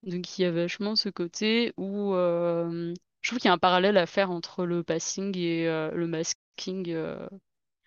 Donc 0.02 0.38
il 0.38 0.42
y 0.42 0.44
a 0.46 0.50
vachement 0.50 0.96
ce 0.96 1.08
côté 1.10 1.72
où 1.76 2.14
euh, 2.14 2.94
je 3.20 3.28
trouve 3.30 3.38
qu'il 3.38 3.48
y 3.48 3.50
a 3.50 3.54
un 3.54 3.58
parallèle 3.58 3.96
à 3.96 4.06
faire 4.06 4.30
entre 4.30 4.64
le 4.64 4.82
passing 4.82 5.36
et 5.36 5.68
euh, 5.68 5.90
le 5.92 6.06
masking. 6.06 6.90
euh, 6.90 7.28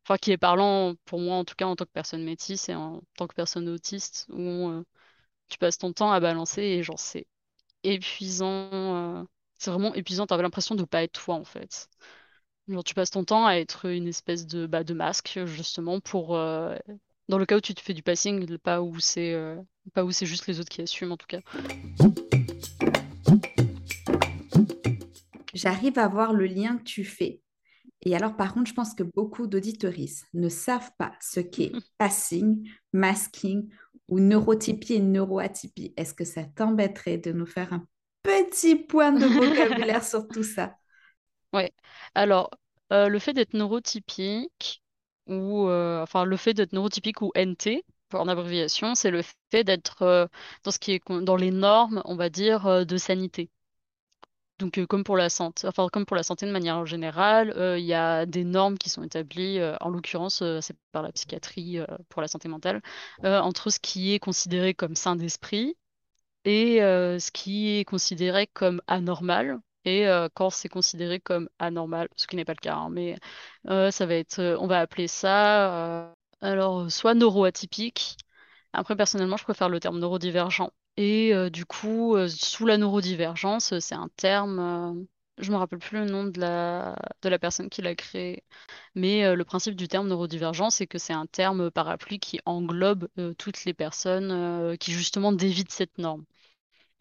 enfin 0.04 0.18
qui 0.18 0.32
est 0.32 0.38
parlant 0.38 0.96
pour 1.06 1.20
moi 1.20 1.38
en 1.38 1.46
tout 1.46 1.56
cas 1.56 1.66
en 1.66 1.76
tant 1.76 1.86
que 1.86 1.92
personne 1.92 2.24
métisse 2.24 2.70
et 2.70 2.76
en 2.76 3.02
tant 3.18 3.28
que 3.28 3.36
personne 3.36 3.70
autiste 3.70 4.28
où 4.32 4.70
euh, 4.70 4.84
tu 5.50 5.58
passes 5.58 5.78
ton 5.78 5.94
temps 5.94 6.12
à 6.12 6.20
balancer 6.20 6.62
et 6.62 6.84
genre 6.84 7.00
c'est 7.00 7.26
épuisant 7.84 9.26
c'est 9.58 9.72
vraiment 9.72 9.94
épuisant 9.94 10.26
t'as 10.26 10.42
l'impression 10.42 10.76
de 10.76 10.84
pas 10.84 11.04
être 11.04 11.14
toi 11.14 11.36
en 11.36 11.46
fait 11.46 11.90
genre 12.68 12.84
tu 12.84 12.94
passes 12.94 13.12
ton 13.12 13.24
temps 13.24 13.46
à 13.46 13.56
être 13.56 13.86
une 13.86 14.08
espèce 14.08 14.46
de 14.46 14.68
bah, 14.68 14.84
de 14.84 14.94
masque 14.94 15.40
justement 15.46 16.00
pour 16.00 16.30
dans 16.30 17.38
le 17.38 17.46
cas 17.46 17.58
où 17.58 17.62
tu 17.62 17.74
te 17.74 17.82
fais 17.82 17.94
du 17.94 18.04
passing 18.04 18.58
pas 18.58 18.82
où 18.82 19.00
c'est 19.00 19.36
pas 19.94 20.04
où 20.04 20.12
c'est 20.12 20.26
juste 20.26 20.48
les 20.48 20.60
autres 20.60 20.70
qui 20.70 20.82
assument 20.82 21.14
en 21.14 21.18
tout 21.18 21.28
cas 21.28 21.40
J'arrive 25.64 25.98
à 25.98 26.08
voir 26.08 26.34
le 26.34 26.46
lien 26.46 26.78
que 26.78 26.84
tu 26.84 27.06
fais. 27.06 27.42
Et 28.02 28.16
alors, 28.16 28.36
par 28.36 28.54
contre, 28.54 28.70
je 28.70 28.74
pense 28.74 28.94
que 28.94 29.04
beaucoup 29.04 29.48
d'auditoristes 29.48 30.26
ne 30.34 30.50
savent 30.50 30.92
pas 30.98 31.14
ce 31.22 31.40
qu'est 31.40 31.72
passing, 31.98 32.70
masking 32.92 33.70
ou 34.10 34.20
neurotypie 34.20 34.96
et 34.96 35.00
neuroatypie. 35.00 35.94
Est-ce 35.96 36.14
que 36.14 36.26
ça 36.26 36.44
t'embêterait 36.44 37.18
de 37.18 37.32
nous 37.32 37.46
faire 37.46 37.72
un 37.72 37.88
petit 38.24 38.76
point 38.76 39.14
de 39.14 39.26
vocabulaire 39.26 40.04
sur 40.04 40.28
tout 40.28 40.44
ça? 40.44 40.76
Ouais. 41.54 41.72
Alors, 42.16 42.50
euh, 42.92 43.08
le 43.08 43.20
fait 43.20 43.34
d'être 43.34 43.54
neurotypique, 43.54 44.84
ou 45.28 45.68
euh, 45.68 46.02
enfin 46.02 46.26
le 46.26 46.36
fait 46.38 46.54
d'être 46.54 46.74
neurotypique 46.74 47.22
ou 47.22 47.32
NT, 47.36 47.86
en 48.14 48.28
abréviation, 48.28 48.96
c'est 48.96 49.12
le 49.12 49.22
fait 49.52 49.64
d'être 49.64 50.02
euh, 50.02 50.28
dans 50.64 50.72
ce 50.72 50.80
qui 50.80 50.94
est 50.94 51.02
dans 51.10 51.36
les 51.36 51.52
normes, 51.52 52.02
on 52.06 52.16
va 52.16 52.30
dire, 52.30 52.86
de 52.86 52.98
sanité. 52.98 53.50
Donc, 54.64 54.78
euh, 54.78 54.86
comme 54.88 55.04
pour 55.04 55.18
la 55.18 55.30
santé, 55.30 55.68
enfin 55.68 55.90
comme 55.92 56.06
pour 56.06 56.16
la 56.16 56.24
santé 56.24 56.46
de 56.46 56.52
manière 56.52 56.86
générale, 56.86 57.52
euh, 57.58 57.78
il 57.78 57.84
y 57.84 57.94
a 57.94 58.26
des 58.26 58.46
normes 58.46 58.78
qui 58.78 58.90
sont 58.90 59.04
établies, 59.04 59.60
euh, 59.60 59.76
en 59.82 59.90
l'occurrence, 59.90 60.42
c'est 60.62 60.78
par 60.94 61.04
la 61.04 61.12
psychiatrie 61.12 61.80
pour 62.08 62.22
la 62.22 62.30
santé 62.30 62.48
mentale, 62.48 62.82
entre 63.24 63.70
ce 63.70 63.80
qui 63.80 64.14
est 64.14 64.20
considéré 64.20 64.74
comme 64.74 64.96
sain 64.96 65.18
d'esprit 65.18 65.76
et 66.46 66.78
ce 66.80 67.32
qui 67.32 67.78
est 67.78 67.86
considéré 67.86 68.48
comme 68.48 68.82
anormal. 68.88 69.60
Et 69.86 70.06
quand 70.34 70.50
c'est 70.50 70.70
considéré 70.70 71.20
comme 71.20 71.50
anormal, 71.60 72.08
ce 72.16 72.28
qui 72.28 72.36
n'est 72.38 72.46
pas 72.46 72.54
le 72.54 72.58
cas, 72.62 72.76
hein, 72.76 72.90
mais 72.90 73.18
ça 73.92 74.06
va 74.06 74.16
être, 74.16 74.40
on 74.60 74.68
va 74.68 74.80
appeler 74.80 75.08
ça, 75.08 76.14
alors 76.42 76.90
soit 76.92 77.16
neuroatypique. 77.16 78.18
Après, 78.74 78.96
personnellement, 78.96 79.38
je 79.38 79.44
préfère 79.44 79.70
le 79.70 79.80
terme 79.80 80.00
neurodivergent. 80.00 80.72
Et 80.98 81.34
du 81.52 81.66
coup, 81.66 82.16
sous 82.30 82.66
la 82.66 82.78
neurodivergence, 82.78 83.78
c'est 83.80 83.96
un 83.96 84.10
terme, 84.16 84.60
euh, 84.60 84.94
je 85.40 85.52
me 85.52 85.58
rappelle 85.58 85.80
plus 85.80 85.98
le 86.00 86.06
nom 86.06 86.24
de 86.26 86.40
la, 86.40 86.96
de 87.24 87.30
la 87.30 87.40
personne 87.40 87.70
qui 87.70 87.82
l'a 87.82 87.96
créé, 87.96 88.44
mais 88.96 89.36
le 89.36 89.44
principe 89.46 89.76
du 89.76 89.88
terme 89.88 90.08
neurodivergent, 90.08 90.70
c'est 90.70 90.88
que 90.88 91.00
c'est 91.00 91.14
un 91.14 91.26
terme 91.28 91.72
parapluie 91.72 92.20
qui 92.20 92.40
englobe 92.46 93.08
toutes 93.40 93.66
les 93.66 93.74
personnes 93.74 94.78
qui 94.78 94.92
justement 94.94 95.32
dévient 95.34 95.64
de 95.64 95.72
cette 95.72 95.98
norme. 95.98 96.26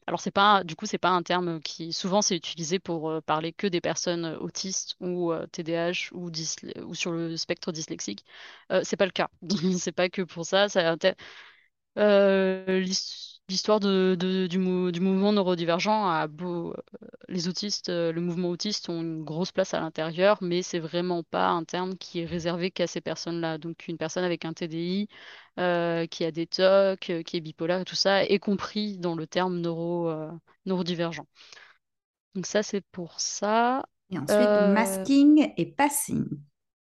Alors 0.06 0.20
c'est 0.20 0.30
pas, 0.32 0.64
du 0.64 0.76
coup, 0.76 0.86
c'est 0.86 0.98
pas 0.98 1.10
un 1.10 1.22
terme 1.22 1.60
qui 1.60 1.92
souvent 1.92 2.22
c'est 2.22 2.36
utilisé 2.36 2.78
pour 2.80 3.22
parler 3.24 3.52
que 3.52 3.66
des 3.68 3.80
personnes 3.80 4.26
autistes 4.40 4.96
ou 5.00 5.32
TDAH 5.52 6.10
ou, 6.12 6.94
sur 6.94 7.12
le 7.12 7.36
spectre 7.36 7.72
dyslexique. 7.72 8.24
Euh, 8.72 8.82
c'est 8.84 8.96
pas 8.96 9.06
le 9.06 9.12
cas. 9.12 9.28
C'est 9.78 9.92
pas 9.92 10.08
que 10.10 10.22
pour 10.22 10.44
ça. 10.46 10.68
Ça 10.68 10.96
l'histoire 13.52 13.80
de, 13.80 14.16
de- 14.18 14.46
du, 14.48 14.58
mou- 14.58 14.90
du 14.92 15.00
mouvement 15.00 15.32
neurodivergent 15.32 15.90
a 16.08 16.26
beau, 16.28 16.74
les 17.28 17.48
autistes, 17.48 17.88
euh, 17.90 18.12
le 18.12 18.20
mouvement 18.20 18.48
autiste 18.50 18.88
ont 18.88 19.00
une 19.02 19.24
grosse 19.24 19.52
place 19.52 19.74
à 19.74 19.80
l'intérieur, 19.80 20.38
mais 20.42 20.62
c'est 20.62 20.78
vraiment 20.80 21.22
pas 21.22 21.48
un 21.50 21.64
terme 21.64 21.96
qui 21.96 22.20
est 22.20 22.24
réservé 22.26 22.70
qu'à 22.70 22.86
ces 22.86 23.00
personnes-là. 23.00 23.58
Donc 23.58 23.86
une 23.88 23.98
personne 23.98 24.24
avec 24.24 24.44
un 24.44 24.52
TDI, 24.54 25.08
euh, 25.60 26.06
qui 26.06 26.24
a 26.24 26.30
des 26.32 26.46
TOC, 26.46 27.10
euh, 27.10 27.22
qui 27.22 27.36
est 27.36 27.40
bipolaire 27.40 27.84
tout 27.84 27.94
ça, 27.96 28.24
est 28.24 28.38
compris 28.38 28.98
dans 28.98 29.14
le 29.16 29.26
terme 29.26 29.58
neuro, 29.60 30.08
euh, 30.08 30.30
neurodivergent. 30.66 31.26
Donc 32.34 32.46
ça, 32.46 32.62
c'est 32.62 32.80
pour 32.92 33.20
ça. 33.20 33.86
Et 34.10 34.18
ensuite, 34.18 34.54
Euh, 34.54 34.56
masking 34.56 35.52
et 35.56 35.66
passing. 35.66 36.28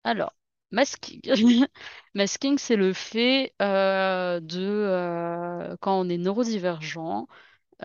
alors, 0.04 0.34
masking. 0.72 1.22
Masking, 2.16 2.58
c'est 2.58 2.76
le 2.76 2.94
fait 2.94 3.54
euh, 3.62 4.40
de, 4.40 4.60
euh, 4.60 5.76
quand 5.82 6.00
on 6.00 6.10
est 6.10 6.18
neurodivergent, 6.18 7.28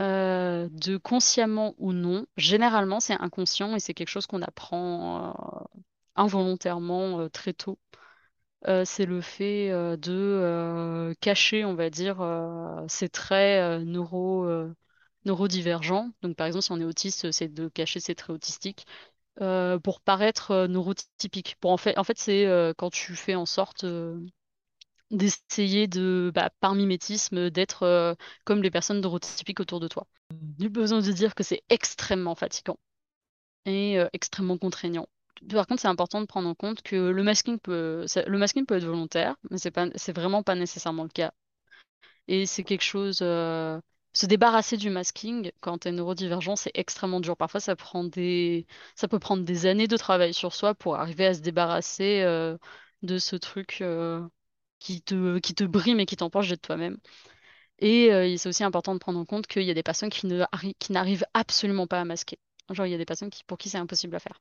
euh, 0.01 0.69
de 0.73 0.97
consciemment 0.99 1.75
ou 1.79 1.93
non, 1.93 2.27
généralement 2.37 3.01
c'est 3.01 3.15
inconscient 3.21 3.75
et 3.77 3.81
c'est 3.81 3.95
quelque 3.95 4.09
chose 4.11 4.27
qu'on 4.27 4.43
apprend 4.43 5.35
involontairement 6.17 7.29
très 7.31 7.53
tôt. 7.55 7.79
C'est 8.85 9.07
le 9.07 9.21
fait 9.21 9.71
de 9.99 11.15
cacher, 11.21 11.65
on 11.65 11.75
va 11.75 11.91
dire, 11.91 12.19
ses 12.89 13.09
traits 13.09 13.83
neuro, 13.85 14.47
neurodivergents. 15.25 16.11
Donc 16.23 16.37
par 16.37 16.47
exemple, 16.47 16.65
si 16.65 16.73
on 16.73 16.81
est 16.81 16.85
autiste, 16.85 17.31
c'est 17.33 17.49
de 17.49 17.69
cacher 17.69 18.01
ses 18.01 18.15
traits 18.15 18.35
autistiques 18.37 18.87
euh, 19.41 19.79
pour 19.79 20.01
paraître 20.01 20.51
euh, 20.53 20.67
neurotypique. 20.67 21.57
Pour 21.61 21.71
en 21.71 21.77
fait, 21.77 21.99
en 21.99 22.05
fait, 22.05 22.19
c'est 22.19 22.47
euh, 22.47 22.73
quand 22.77 22.91
tu 22.91 23.15
fais 23.15 23.35
en 23.35 23.47
sorte 23.47 23.85
d'essayer 25.11 25.87
de, 25.87 26.33
bah, 26.35 26.51
par 26.61 26.75
mimétisme, 26.75 27.51
d'être 27.51 28.17
comme 28.45 28.63
les 28.63 28.71
personnes 28.71 29.01
neurotypiques 29.01 29.61
autour 29.61 29.81
de 29.81 29.89
toi. 29.89 30.07
Nul 30.59 30.69
besoin 30.69 31.01
de 31.01 31.13
dire 31.13 31.35
que 31.35 31.45
c'est 31.45 31.63
extrêmement 31.69 32.35
fatigant 32.35 32.79
et 33.67 33.99
extrêmement 34.13 34.59
contraignant. 34.59 35.07
Par 35.51 35.67
contre, 35.67 35.83
c'est 35.83 35.89
important 35.89 36.21
de 36.21 36.27
prendre 36.27 36.49
en 36.49 36.55
compte 36.55 36.83
que 36.83 36.97
le 36.97 37.23
masking 37.23 37.59
peut, 37.59 38.05
être 38.05 38.85
volontaire, 38.85 39.37
mais 39.51 39.59
c'est 39.59 39.71
pas, 39.71 39.87
c'est 39.95 40.15
vraiment 40.15 40.43
pas 40.43 40.55
nécessairement 40.57 41.05
le 41.05 41.09
cas. 41.09 41.33
Et 42.27 42.47
c'est 42.47 42.65
quelque 42.65 42.83
chose, 42.83 43.23
se 44.17 44.25
débarrasser 44.27 44.79
du 44.79 44.89
masking 44.91 45.53
quand 45.61 45.79
t'es 45.79 45.93
neurodivergent, 45.93 46.57
c'est 46.57 46.71
extrêmement 46.75 47.21
dur. 47.21 47.37
Parfois, 47.37 47.61
ça 47.61 47.77
peut 47.77 49.19
prendre 49.19 49.45
des 49.45 49.67
années 49.67 49.89
de 49.89 49.97
travail 49.99 50.33
sur 50.33 50.55
soi 50.55 50.75
pour 50.75 50.97
arriver 50.97 51.27
à 51.27 51.35
se 51.35 51.41
débarrasser 51.41 52.23
euh, 52.23 52.57
de 53.03 53.19
ce 53.19 53.37
truc 53.37 53.79
euh, 53.83 54.27
qui 54.79 55.03
te, 55.03 55.65
brime 55.65 56.01
et 56.01 56.07
qui 56.07 56.17
t'empêche 56.17 56.49
d'être 56.49 56.63
toi-même. 56.63 56.99
Et 57.81 58.13
euh, 58.13 58.37
c'est 58.39 58.49
aussi 58.49 58.65
important 58.65 58.95
de 58.95 59.01
prendre 59.01 59.19
en 59.21 59.27
compte 59.27 59.47
qu'il 59.47 59.65
y 59.65 59.71
a 59.71 59.75
des 59.75 59.83
personnes 59.83 60.11
qui 60.11 60.27
n'arrivent 60.91 61.27
absolument 61.35 61.87
pas 61.87 62.01
à 62.01 62.05
masquer. 62.07 62.39
Genre, 62.71 62.87
il 62.87 62.93
y 62.93 62.95
a 62.95 62.99
des 62.99 63.05
personnes 63.07 63.31
pour 63.47 63.59
qui 63.59 63.69
c'est 63.69 63.79
impossible 63.79 64.17
à 64.17 64.21
faire. 64.21 64.41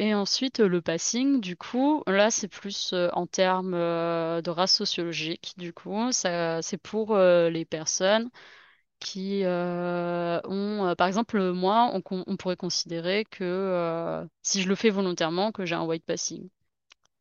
Et 0.00 0.14
ensuite, 0.14 0.60
le 0.60 0.80
passing, 0.80 1.40
du 1.42 1.56
coup, 1.58 2.02
là, 2.06 2.30
c'est 2.30 2.48
plus 2.48 2.92
euh, 2.94 3.10
en 3.12 3.26
termes 3.26 3.74
euh, 3.74 4.40
de 4.40 4.48
race 4.50 4.74
sociologique. 4.74 5.52
Du 5.58 5.74
coup, 5.74 6.10
c'est 6.12 6.78
pour 6.82 7.14
euh, 7.14 7.50
les 7.50 7.66
personnes 7.66 8.30
qui 9.00 9.42
ont, 9.44 10.94
par 10.96 11.06
exemple, 11.06 11.52
moi, 11.52 11.92
on, 11.94 12.36
pourrait 12.36 12.56
considérer 12.56 13.24
que 13.26 14.26
si 14.42 14.62
je 14.62 14.68
le 14.68 14.74
fais 14.74 14.90
volontairement, 14.90 15.52
que 15.52 15.66
j'ai 15.66 15.74
un 15.74 15.84
white 15.84 16.04
passing. 16.06 16.48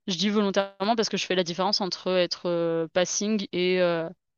Je 0.07 0.17
dis 0.17 0.29
volontairement 0.29 0.95
parce 0.95 1.09
que 1.09 1.17
je 1.17 1.25
fais 1.25 1.35
la 1.35 1.43
différence 1.43 1.81
entre 1.81 2.11
être 2.17 2.87
passing 2.93 3.47
et 3.53 3.81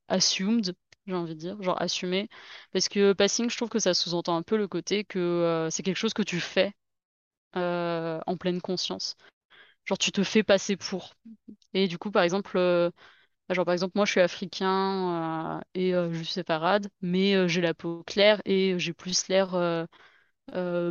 assumed, 0.08 0.74
j'ai 1.08 1.16
envie 1.16 1.36
de 1.36 1.40
dire, 1.40 1.62
genre 1.64 1.82
assumé. 1.82 2.30
Parce 2.74 2.90
que 2.90 3.14
passing, 3.14 3.50
je 3.50 3.58
trouve 3.58 3.70
que 3.70 3.80
ça 3.80 3.94
sous-entend 3.94 4.36
un 4.38 4.44
peu 4.44 4.58
le 4.58 4.68
côté 4.68 5.04
que 5.04 5.68
c'est 5.72 5.84
quelque 5.84 5.98
chose 5.98 6.14
que 6.14 6.24
tu 6.24 6.40
fais 6.40 6.74
euh, 7.56 8.20
en 8.28 8.38
pleine 8.38 8.62
conscience. 8.62 9.16
Genre, 9.86 9.98
tu 9.98 10.12
te 10.12 10.24
fais 10.24 10.44
passer 10.44 10.78
pour. 10.78 11.14
Et 11.74 11.88
du 11.88 11.98
coup, 11.98 12.12
par 12.12 12.24
exemple, 12.24 12.58
euh, 12.58 12.92
genre, 13.52 13.66
par 13.66 13.74
exemple, 13.74 13.94
moi, 13.96 14.06
je 14.06 14.12
suis 14.12 14.22
africain 14.22 15.60
euh, 15.60 15.62
et 15.76 15.92
je 15.94 16.18
suis 16.24 16.34
séfarade, 16.34 16.90
mais 17.02 17.48
j'ai 17.50 17.62
la 17.62 17.74
peau 17.76 18.04
claire 18.06 18.42
et 18.46 18.80
j'ai 18.80 18.94
plus 18.94 19.28
l'air 19.30 19.56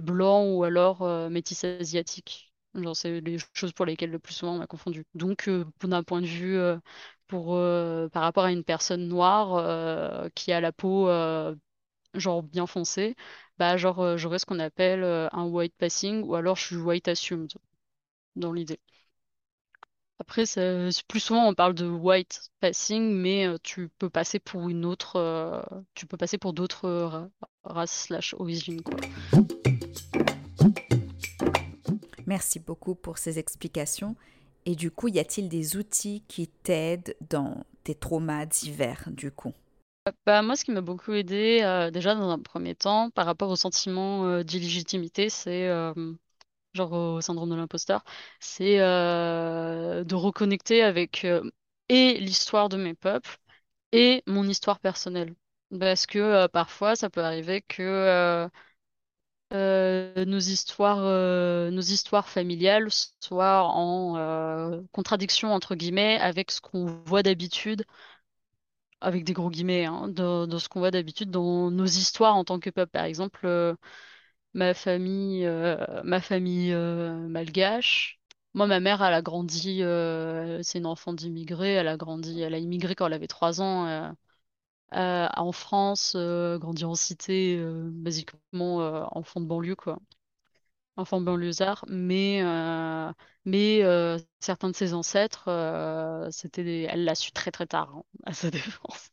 blanc 0.02 0.44
ou 0.46 0.64
alors 0.64 1.02
métis 1.30 1.64
asiatique. 1.64 2.52
Genre, 2.74 2.96
c'est 2.96 3.20
les 3.20 3.38
choses 3.54 3.72
pour 3.72 3.86
lesquelles 3.86 4.10
le 4.10 4.18
plus 4.18 4.34
souvent 4.34 4.54
on 4.54 4.58
m'a 4.58 4.66
confondu. 4.66 5.04
Donc, 5.14 5.50
d'un 5.82 6.02
point 6.02 6.20
de 6.20 6.26
vue 6.26 6.58
pour, 7.26 7.56
par 8.12 8.22
rapport 8.22 8.44
à 8.44 8.52
une 8.52 8.64
personne 8.64 9.08
noire 9.08 10.28
qui 10.34 10.52
a 10.52 10.60
la 10.60 10.72
peau 10.72 11.08
genre 12.14 12.42
bien 12.42 12.66
foncée, 12.66 13.14
bah, 13.60 13.76
genre, 13.76 14.00
euh, 14.00 14.16
j'aurais 14.16 14.38
ce 14.38 14.46
qu'on 14.46 14.58
appelle 14.58 15.04
euh, 15.04 15.28
un 15.32 15.44
white 15.44 15.74
passing 15.76 16.22
ou 16.22 16.34
alors 16.34 16.56
je 16.56 16.64
suis 16.64 16.76
white 16.76 17.08
assumed 17.08 17.52
dans 18.34 18.54
l'idée. 18.54 18.80
Après, 20.18 20.44
plus 21.08 21.20
souvent 21.20 21.46
on 21.46 21.52
parle 21.52 21.74
de 21.74 21.86
white 21.86 22.50
passing, 22.60 23.12
mais 23.12 23.46
euh, 23.46 23.58
tu 23.62 23.90
peux 23.98 24.08
passer 24.08 24.38
pour 24.38 24.70
une 24.70 24.86
autre, 24.86 25.62
tu 25.94 26.06
peux 26.06 26.16
passer 26.16 26.38
pour 26.38 26.54
d'autres 26.54 26.88
ra- 26.88 27.28
races 27.62 28.04
slash 28.04 28.32
origines. 28.38 28.80
Merci 32.26 32.60
beaucoup 32.60 32.94
pour 32.94 33.18
ces 33.18 33.38
explications. 33.38 34.16
Et 34.64 34.74
du 34.74 34.90
coup, 34.90 35.08
y 35.08 35.18
a-t-il 35.18 35.50
des 35.50 35.76
outils 35.76 36.22
qui 36.28 36.48
t'aident 36.48 37.14
dans 37.28 37.64
tes 37.84 37.94
traumas 37.94 38.46
divers, 38.46 39.04
du 39.08 39.30
coup? 39.30 39.52
Bah, 40.26 40.42
moi, 40.42 40.56
ce 40.56 40.64
qui 40.64 40.70
m'a 40.72 40.80
beaucoup 40.80 41.12
aidé, 41.12 41.60
euh, 41.62 41.90
déjà 41.90 42.14
dans 42.14 42.30
un 42.30 42.38
premier 42.38 42.74
temps, 42.74 43.10
par 43.10 43.26
rapport 43.26 43.50
au 43.50 43.56
sentiment 43.56 44.24
euh, 44.24 44.42
d'illégitimité, 44.42 45.28
c'est 45.28 45.68
euh, 45.68 45.92
genre 46.74 46.92
au 46.92 47.20
syndrome 47.22 47.50
de 47.50 47.56
l'imposteur, 47.56 48.04
c'est 48.40 48.80
euh, 48.80 50.04
de 50.04 50.14
reconnecter 50.16 50.82
avec 50.82 51.26
et 51.90 52.18
l'histoire 52.20 52.68
de 52.70 52.76
mes 52.78 52.94
peuples 52.94 53.38
et 53.92 54.22
mon 54.26 54.48
histoire 54.48 54.80
personnelle. 54.80 55.34
Parce 55.80 56.06
que 56.06 56.46
parfois, 56.48 56.96
ça 56.96 57.10
peut 57.10 57.22
arriver 57.24 57.62
que 57.62 58.48
nos 59.52 60.38
histoires, 60.38 60.98
nos 61.70 61.80
histoires 61.80 62.28
familiales 62.28 62.88
soient 63.20 63.64
en 63.64 64.82
contradiction, 64.92 65.52
entre 65.52 65.74
guillemets, 65.74 66.18
avec 66.20 66.50
ce 66.50 66.60
qu'on 66.60 66.86
voit 67.06 67.22
d'habitude, 67.22 67.84
avec 69.00 69.24
des 69.24 69.32
gros 69.32 69.50
guillemets, 69.50 69.86
hein, 69.86 70.12
ce 70.16 70.68
qu'on 70.68 70.80
voit 70.80 70.90
d'habitude 70.90 71.30
dans 71.30 71.70
nos 71.70 71.86
histoires 71.86 72.36
en 72.36 72.44
tant 72.44 72.60
que 72.60 72.70
peuple. 72.70 72.92
Par 72.92 73.04
exemple, 73.04 73.40
euh, 73.46 73.74
ma 74.54 74.74
famille, 74.74 75.46
euh, 75.46 76.02
ma 76.04 76.20
famille 76.20 76.72
euh, 76.72 77.28
malgache. 77.28 78.20
Moi, 78.54 78.66
ma 78.66 78.80
mère, 78.80 79.02
elle 79.02 79.14
a 79.14 79.22
grandi, 79.22 79.80
c'est 80.64 80.78
une 80.78 80.86
enfant 80.86 81.12
d'immigrés, 81.14 81.74
elle 81.74 81.88
a 81.88 81.96
grandi, 81.96 82.40
elle 82.42 82.54
a 82.54 82.58
immigré 82.58 82.94
quand 82.96 83.06
elle 83.06 83.12
avait 83.14 83.28
trois 83.28 83.60
ans. 83.62 84.14
en 84.92 85.52
France, 85.52 86.16
grandi 86.60 86.84
en 86.84 86.94
cité, 86.94 87.62
basiquement 87.90 88.78
enfant 89.16 89.40
de 89.40 89.46
banlieue, 89.46 89.76
quoi. 89.76 89.98
Enfant 90.96 91.20
banlieusard, 91.20 91.84
mais, 91.88 92.42
euh, 92.42 93.10
mais 93.46 93.82
euh, 93.84 94.18
certains 94.40 94.68
de 94.70 94.76
ses 94.76 94.92
ancêtres, 94.92 95.44
euh, 95.48 96.28
c'était 96.30 96.82
elle 96.82 97.04
l'a 97.04 97.14
su 97.14 97.32
très 97.32 97.50
très 97.50 97.66
tard, 97.66 97.90
hein, 97.96 98.02
à 98.26 98.34
sa 98.34 98.50
défense. 98.50 99.10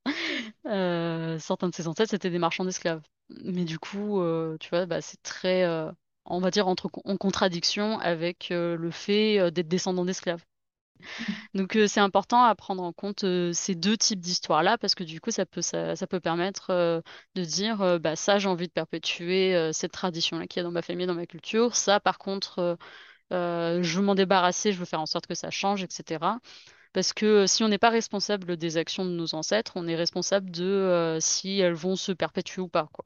Euh, 0.66 1.40
certains 1.40 1.70
de 1.70 1.76
ses 1.76 1.88
ancêtres, 1.88 2.12
c'était 2.12 2.30
des 2.30 2.40
marchands 2.40 2.66
d'esclaves. 2.66 3.02
Mais 3.30 3.64
du 3.66 3.80
coup, 3.80 4.22
tu 4.60 4.70
vois, 4.70 4.86
bah, 4.86 5.02
c'est 5.02 5.22
très, 5.24 5.66
on 6.26 6.40
va 6.40 6.52
dire, 6.52 6.68
en 6.68 6.76
contradiction 7.18 8.00
avec 8.00 8.48
le 8.52 8.90
fait 8.92 9.52
d'être 9.52 9.68
descendant 9.68 10.06
d'esclaves. 10.06 10.44
Donc 11.54 11.78
c'est 11.88 12.00
important 12.00 12.44
à 12.44 12.56
prendre 12.56 12.84
en 12.84 12.94
compte 12.94 13.26
ces 13.54 13.76
deux 13.76 13.98
types 13.98 14.20
d'histoires-là 14.20 14.78
parce 14.78 14.96
que 14.96 15.04
du 15.04 15.20
coup 15.22 15.32
ça 15.32 15.46
peut 15.46 15.62
ça, 15.62 15.96
peut 16.10 16.20
permettre 16.20 17.04
de 17.36 17.44
dire 17.44 18.00
bah 18.00 18.16
ça 18.16 18.40
j'ai 18.40 18.50
envie 18.50 18.68
de 18.68 18.72
perpétuer 18.74 19.72
cette 19.74 19.92
tradition-là 19.92 20.48
qu'il 20.48 20.60
y 20.60 20.62
a 20.62 20.64
dans 20.64 20.72
ma 20.72 20.82
famille, 20.82 21.08
dans 21.08 21.16
ma 21.16 21.26
culture. 21.26 21.76
Ça 21.76 22.00
par 22.00 22.18
contre 22.18 22.78
je 23.32 23.98
veux 23.98 24.04
m'en 24.04 24.16
débarrasser, 24.16 24.72
je 24.72 24.80
veux 24.80 24.86
faire 24.86 25.02
en 25.02 25.06
sorte 25.06 25.28
que 25.28 25.36
ça 25.36 25.50
change, 25.52 25.84
etc. 25.84 26.40
Parce 26.94 27.14
que 27.14 27.46
si 27.48 27.64
on 27.64 27.68
n'est 27.68 27.78
pas 27.78 27.90
responsable 27.90 28.58
des 28.58 28.78
actions 28.78 29.06
de 29.06 29.12
nos 29.12 29.36
ancêtres, 29.36 29.74
on 29.76 29.88
est 29.88 29.96
responsable 29.96 30.52
de 30.52 31.18
si 31.22 31.60
elles 31.60 31.74
vont 31.74 31.96
se 31.96 32.12
perpétuer 32.12 32.62
ou 32.62 32.68
pas 32.70 32.90
quoi 32.92 33.06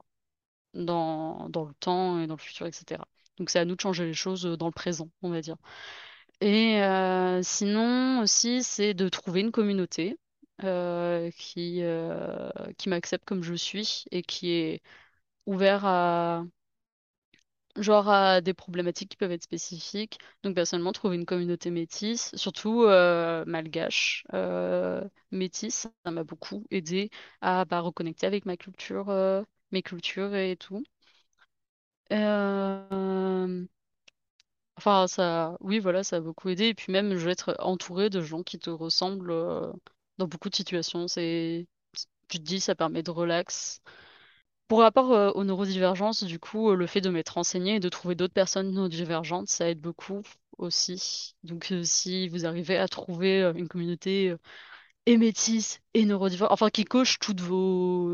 dans, 0.74 1.48
dans 1.48 1.64
le 1.64 1.74
temps 1.74 2.20
et 2.20 2.26
dans 2.26 2.34
le 2.34 2.40
futur, 2.40 2.66
etc. 2.66 3.02
Donc 3.38 3.50
c'est 3.50 3.58
à 3.58 3.64
nous 3.64 3.76
de 3.76 3.80
changer 3.80 4.04
les 4.04 4.14
choses 4.14 4.44
dans 4.44 4.66
le 4.66 4.72
présent, 4.72 5.10
on 5.22 5.30
va 5.30 5.40
dire. 5.40 5.56
Et 6.42 6.82
euh, 6.82 7.40
sinon 7.42 8.20
aussi, 8.22 8.62
c'est 8.64 8.94
de 8.94 9.08
trouver 9.08 9.40
une 9.40 9.52
communauté 9.52 10.18
euh, 10.64 11.30
qui, 11.38 11.82
euh, 11.82 12.50
qui 12.78 12.88
m'accepte 12.88 13.24
comme 13.24 13.42
je 13.44 13.54
suis 13.54 14.04
et 14.10 14.22
qui 14.22 14.50
est 14.52 14.82
ouvert 15.46 15.84
à, 15.86 16.44
genre 17.76 18.08
à 18.10 18.40
des 18.40 18.54
problématiques 18.54 19.10
qui 19.10 19.16
peuvent 19.16 19.32
être 19.32 19.42
spécifiques. 19.44 20.18
Donc 20.42 20.54
personnellement, 20.54 20.92
trouver 20.92 21.16
une 21.16 21.26
communauté 21.26 21.70
métisse, 21.70 22.34
surtout 22.36 22.82
malgache, 23.46 24.24
métisse, 25.30 25.88
ça 26.04 26.10
m'a 26.10 26.24
beaucoup 26.24 26.64
aidé 26.70 27.10
à 27.40 27.64
bah, 27.64 27.80
reconnecter 27.80 28.26
avec 28.26 28.44
ma 28.46 28.56
culture, 28.56 29.06
mes 29.72 29.82
cultures 29.82 30.34
et 30.34 30.56
tout. 30.56 30.82
Enfin, 34.76 35.06
ça, 35.06 35.56
oui, 35.60 35.78
voilà, 35.78 36.02
ça 36.02 36.16
a 36.16 36.20
beaucoup 36.20 36.48
aidé. 36.48 36.66
Et 36.68 36.74
puis 36.74 36.92
même, 36.92 37.16
je 37.16 37.24
vais 37.24 37.32
être 37.32 37.54
entourée 37.60 38.10
de 38.10 38.20
gens 38.22 38.42
qui 38.42 38.58
te 38.58 38.70
ressemblent 38.70 39.30
euh, 39.30 39.70
dans 40.18 40.26
beaucoup 40.26 40.48
de 40.50 40.54
situations. 40.56 41.08
C'est, 41.08 41.66
tu 42.28 42.38
te 42.38 42.44
dis, 42.44 42.60
ça 42.60 42.74
permet 42.74 43.02
de 43.02 43.10
relax. 43.10 43.80
Pour 44.68 44.80
rapport 44.80 45.12
euh, 45.12 45.30
aux 45.32 45.44
neurodivergences, 45.44 46.24
du 46.24 46.38
coup, 46.40 46.70
euh, 46.70 46.76
le 46.76 46.86
fait 46.86 47.00
de 47.02 47.10
m'être 47.10 47.30
renseignée 47.34 47.76
et 47.76 47.80
de 47.80 47.88
trouver 47.90 48.14
d'autres 48.16 48.34
personnes 48.34 48.72
neurodivergentes, 48.72 49.48
ça 49.48 49.68
aide 49.70 49.80
beaucoup 49.80 50.22
aussi. 50.58 51.36
Donc, 51.44 51.72
si 51.84 52.28
vous 52.28 52.46
arrivez 52.46 52.78
à 52.78 52.88
trouver 52.88 53.42
une 53.56 53.68
communauté 53.68 54.30
euh, 54.30 54.38
et 55.06 55.18
métisse 55.18 55.80
et 55.94 56.04
neurodivergente, 56.06 56.52
enfin, 56.52 56.70
qui 56.70 56.84
coche 56.84 57.18
toutes 57.20 57.40
vos, 57.40 58.10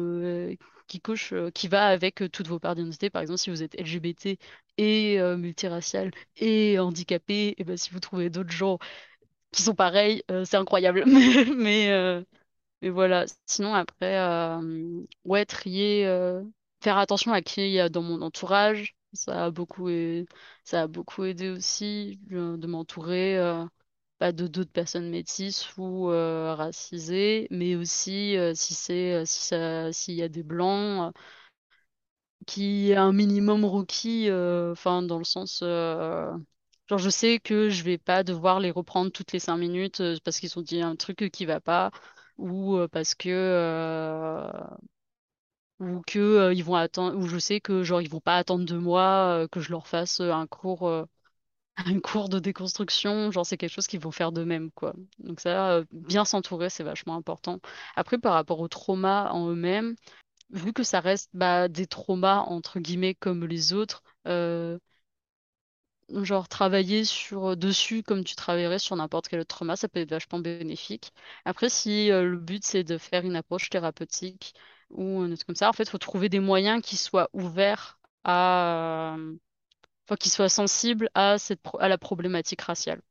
qui 0.88 1.00
coche, 1.00 1.32
euh, 1.34 1.50
qui 1.52 1.68
va 1.68 1.86
avec 1.88 2.22
euh, 2.22 2.28
toutes 2.30 2.48
vos 2.48 2.58
parts 2.60 2.74
d'identité. 2.76 3.10
Par 3.10 3.22
exemple, 3.22 3.38
si 3.40 3.50
vous 3.50 3.62
êtes 3.62 3.74
LGBT 3.80 4.38
et 4.78 5.20
euh, 5.20 5.36
multiracial 5.36 6.10
et 6.36 6.78
handicapé, 6.80 7.54
et 7.58 7.64
ben, 7.64 7.76
si 7.76 7.90
vous 7.90 8.00
trouvez 8.00 8.30
d'autres 8.30 8.50
gens 8.52 8.78
qui 9.52 9.62
sont 9.62 9.74
pareils, 9.74 10.22
c'est 10.46 10.56
incroyable. 10.56 11.04
Mais, 11.56 11.90
voilà. 12.90 13.24
Sinon, 13.46 13.74
après, 13.74 14.18
ouais, 15.24 15.44
trier, 15.46 16.04
faire 16.82 16.98
attention 16.98 17.32
à 17.32 17.42
qui 17.42 17.62
il 17.62 17.72
y 17.72 17.80
a 17.80 17.88
dans 17.88 18.02
mon 18.02 18.22
entourage. 18.22 18.96
Ça 19.14 19.46
a 19.46 19.50
beaucoup, 19.50 19.88
ai- 19.88 20.26
ça 20.64 20.82
a 20.82 20.86
beaucoup 20.86 21.24
aidé 21.24 21.48
aussi 21.50 22.20
de 22.30 22.66
m'entourer 22.66 23.38
bah, 24.20 24.32
de 24.32 24.46
d'autres 24.46 24.72
personnes 24.72 25.08
métisses 25.10 25.76
ou 25.78 26.06
racisées, 26.08 27.46
mais 27.50 27.76
aussi 27.76 28.36
si 28.54 28.74
c'est 28.74 29.24
si 29.26 29.42
ça 29.44 29.92
s'il 29.92 30.14
y 30.14 30.22
a 30.22 30.28
des 30.28 30.42
blancs 30.42 31.12
qui 32.46 32.90
est 32.90 32.96
un 32.96 33.12
minimum 33.12 33.64
requis, 33.64 34.28
enfin 34.72 35.02
dans 35.02 35.18
le 35.18 35.24
sens 35.24 35.62
genre 36.88 36.98
je 36.98 37.10
sais 37.10 37.38
que 37.38 37.68
je 37.70 37.82
vais 37.84 37.98
pas 37.98 38.24
devoir 38.24 38.60
les 38.60 38.70
reprendre 38.70 39.10
toutes 39.12 39.32
les 39.32 39.38
cinq 39.38 39.56
minutes 39.58 40.02
parce 40.24 40.38
qu'ils 40.40 40.58
ont 40.58 40.62
dit 40.62 40.80
un 40.82 40.96
truc 40.96 41.28
qui 41.32 41.46
va 41.46 41.60
pas 41.60 41.90
ou 42.38 42.78
parce 42.92 43.14
que 43.14 44.48
ou 45.80 46.00
que 46.06 46.52
ils 46.54 46.64
vont 46.64 46.74
attendre, 46.74 47.16
ou 47.18 47.26
je 47.26 47.38
sais 47.38 47.60
que 47.60 47.82
genre 47.82 48.00
ils 48.02 48.08
vont 48.10 48.20
pas 48.20 48.36
attendre 48.36 48.64
de 48.64 48.76
moi 48.76 49.46
que 49.52 49.60
je 49.60 49.70
leur 49.70 49.86
fasse 49.86 50.20
un 50.20 50.46
cours, 50.46 51.06
un 51.86 52.00
cours 52.00 52.28
de 52.28 52.38
déconstruction, 52.38 53.30
genre 53.30 53.46
c'est 53.46 53.56
quelque 53.56 53.72
chose 53.72 53.86
qu'ils 53.86 54.00
vont 54.00 54.10
faire 54.10 54.32
d'eux-mêmes 54.32 54.70
quoi. 54.72 54.94
Donc 55.18 55.40
ça, 55.40 55.82
bien 55.92 56.24
s'entourer, 56.24 56.70
c'est 56.70 56.84
vachement 56.84 57.16
important. 57.16 57.60
Après, 57.96 58.18
par 58.18 58.34
rapport 58.34 58.60
aux 58.60 58.68
traumas 58.68 59.30
en 59.30 59.48
eux-mêmes, 59.50 59.94
vu 60.50 60.72
que 60.74 60.82
ça 60.84 61.00
reste 61.00 61.30
bah, 61.34 61.68
des 61.68 61.86
traumas 61.86 62.40
entre 62.40 62.80
guillemets 62.80 63.14
comme 63.14 63.46
les 63.46 63.72
autres 63.74 64.02
genre 66.22 66.48
travailler 66.48 67.04
sur 67.04 67.56
dessus 67.56 68.02
comme 68.02 68.24
tu 68.24 68.34
travaillerais 68.34 68.78
sur 68.78 68.96
n'importe 68.96 69.28
quel 69.28 69.40
autre 69.40 69.54
trauma, 69.56 69.76
ça 69.76 69.88
peut 69.88 70.00
être 70.00 70.10
vachement 70.10 70.38
bénéfique. 70.38 71.12
Après, 71.44 71.68
si 71.68 72.10
euh, 72.10 72.24
le 72.24 72.38
but 72.38 72.64
c'est 72.64 72.84
de 72.84 72.98
faire 72.98 73.24
une 73.24 73.36
approche 73.36 73.68
thérapeutique 73.70 74.54
ou 74.90 75.20
un 75.20 75.28
truc 75.34 75.44
comme 75.46 75.56
ça, 75.56 75.68
en 75.68 75.72
fait, 75.72 75.84
il 75.84 75.90
faut 75.90 75.98
trouver 75.98 76.28
des 76.28 76.40
moyens 76.40 76.82
qui 76.82 76.96
soient 76.96 77.28
ouverts 77.34 77.98
à, 78.24 79.16
enfin, 80.08 80.16
qui 80.16 80.30
soient 80.30 80.48
sensibles 80.48 81.10
à 81.14 81.36
la 81.88 81.98
problématique 81.98 82.62
raciale. 82.62 83.02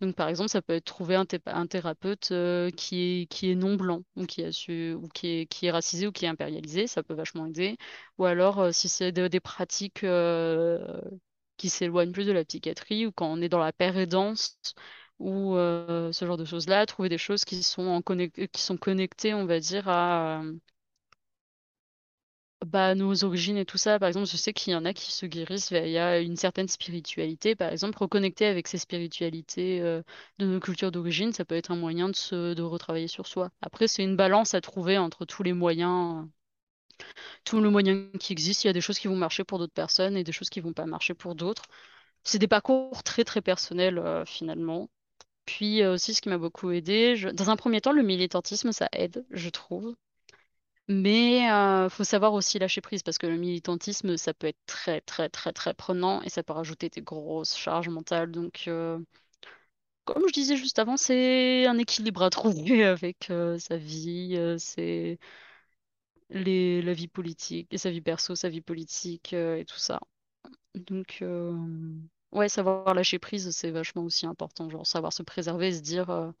Donc, 0.00 0.14
par 0.14 0.28
exemple, 0.28 0.50
ça 0.50 0.60
peut 0.62 0.74
être 0.74 0.84
trouver 0.84 1.14
un, 1.14 1.24
thérapeute 1.66 2.30
euh, 2.32 2.70
qui 2.70 3.28
est, 3.42 3.54
non 3.54 3.76
blanc, 3.76 4.02
ou 4.16 4.26
qui, 4.26 4.42
est, 4.42 5.46
qui 5.46 5.70
racisé 5.70 6.06
ou 6.06 6.12
qui 6.12 6.26
est 6.26 6.28
impérialisé, 6.28 6.86
ça 6.86 7.02
peut 7.02 7.14
vachement 7.14 7.46
aider. 7.46 7.76
Ou 8.18 8.26
alors, 8.26 8.60
euh, 8.60 8.72
si 8.72 8.88
c'est 8.88 9.12
des 9.12 9.40
pratiques 9.40 10.04
qui 11.56 11.68
s'éloignent 11.70 12.12
plus 12.12 12.26
de 12.26 12.32
la 12.32 12.44
psychiatrie 12.44 13.06
ou 13.06 13.12
quand 13.12 13.26
on 13.26 13.40
est 13.40 13.48
dans 13.48 13.58
la 13.58 13.72
pérédance 13.72 14.58
ou 15.18 15.56
euh, 15.56 16.12
ce 16.12 16.24
genre 16.26 16.36
de 16.36 16.44
choses-là, 16.44 16.86
trouver 16.86 17.08
des 17.08 17.18
choses 17.18 17.44
qui 17.44 17.62
sont, 17.62 17.86
en 17.86 18.02
qui 18.02 18.62
sont 18.62 18.76
connectées, 18.76 19.34
on 19.34 19.46
va 19.46 19.60
dire, 19.60 19.88
à 19.88 20.42
bah, 22.64 22.94
nos 22.94 23.24
origines 23.24 23.56
et 23.56 23.64
tout 23.66 23.78
ça. 23.78 23.98
Par 23.98 24.08
exemple, 24.08 24.26
je 24.26 24.36
sais 24.36 24.52
qu'il 24.52 24.72
y 24.72 24.76
en 24.76 24.84
a 24.84 24.92
qui 24.94 25.12
se 25.12 25.26
guérissent 25.26 25.70
via 25.72 26.20
une 26.20 26.36
certaine 26.36 26.68
spiritualité. 26.68 27.54
Par 27.54 27.70
exemple, 27.70 27.98
reconnecter 27.98 28.46
avec 28.46 28.66
ces 28.68 28.78
spiritualités 28.78 29.80
euh, 29.80 30.02
de 30.38 30.46
nos 30.46 30.60
cultures 30.60 30.90
d'origine, 30.92 31.32
ça 31.32 31.44
peut 31.44 31.54
être 31.54 31.70
un 31.70 31.76
moyen 31.76 32.08
de, 32.08 32.16
se, 32.16 32.54
de 32.54 32.62
retravailler 32.62 33.08
sur 33.08 33.26
soi. 33.26 33.50
Après, 33.62 33.88
c'est 33.88 34.02
une 34.04 34.16
balance 34.16 34.54
à 34.54 34.60
trouver 34.60 34.98
entre 34.98 35.24
tous 35.24 35.42
les 35.42 35.52
moyens 35.52 36.26
tout 37.44 37.60
le 37.60 37.70
moyen 37.70 38.08
qui 38.20 38.32
existe. 38.32 38.64
Il 38.64 38.66
y 38.68 38.70
a 38.70 38.72
des 38.72 38.80
choses 38.80 38.98
qui 38.98 39.08
vont 39.08 39.16
marcher 39.16 39.44
pour 39.44 39.58
d'autres 39.58 39.72
personnes 39.72 40.16
et 40.16 40.24
des 40.24 40.32
choses 40.32 40.50
qui 40.50 40.60
vont 40.60 40.72
pas 40.72 40.86
marcher 40.86 41.14
pour 41.14 41.34
d'autres. 41.34 41.64
C'est 42.24 42.38
des 42.38 42.48
parcours 42.48 43.02
très 43.04 43.24
très 43.24 43.42
personnels 43.42 43.98
euh, 43.98 44.24
finalement. 44.26 44.90
Puis 45.46 45.82
euh, 45.82 45.94
aussi, 45.94 46.14
ce 46.14 46.22
qui 46.22 46.28
m'a 46.30 46.38
beaucoup 46.38 46.70
aidé, 46.72 47.16
dans 47.34 47.50
un 47.50 47.56
premier 47.56 47.80
temps, 47.80 47.92
le 47.92 48.02
militantisme, 48.04 48.72
ça 48.72 48.88
aide, 48.92 49.26
je 49.32 49.50
trouve. 49.50 49.96
Mais 50.88 51.50
euh, 51.50 51.88
faut 51.88 52.04
savoir 52.04 52.32
aussi 52.32 52.58
lâcher 52.60 52.80
prise 52.80 53.02
parce 53.02 53.18
que 53.18 53.26
le 53.26 53.36
militantisme, 53.36 54.16
ça 54.16 54.32
peut 54.32 54.46
être 54.46 54.60
très 54.66 55.00
très 55.00 55.28
très 55.28 55.52
très 55.52 55.74
prenant 55.74 56.22
et 56.22 56.28
ça 56.28 56.44
peut 56.44 56.52
rajouter 56.52 56.88
des 56.88 57.00
grosses 57.02 57.56
charges 57.56 57.88
mentales. 57.88 58.30
Donc, 58.30 58.68
comme 60.04 60.22
je 60.28 60.32
disais 60.32 60.56
juste 60.56 60.78
avant, 60.78 60.96
c'est 60.96 61.66
un 61.66 61.78
équilibre 61.78 62.22
à 62.22 62.30
trouver 62.30 62.84
avec 62.84 63.32
sa 63.58 63.76
vie, 63.76 64.38
c'est 64.58 65.18
la 66.30 66.92
vie 66.92 67.08
politique, 67.08 67.68
et 67.72 67.78
sa 67.78 67.90
vie 67.90 68.00
perso, 68.00 68.34
sa 68.36 68.48
vie 68.48 68.60
politique 68.60 69.32
et 69.32 69.64
tout 69.66 69.78
ça. 69.78 69.98
Donc, 70.74 71.24
ouais, 72.32 72.48
savoir 72.48 72.94
lâcher 72.94 73.18
prise, 73.18 73.50
c'est 73.50 73.70
vachement 73.70 74.04
aussi 74.04 74.26
important. 74.26 74.70
Genre, 74.70 74.86
savoir 74.86 75.12
se 75.12 75.24
préserver, 75.24 75.72
se 75.72 75.80
dire 75.80 76.32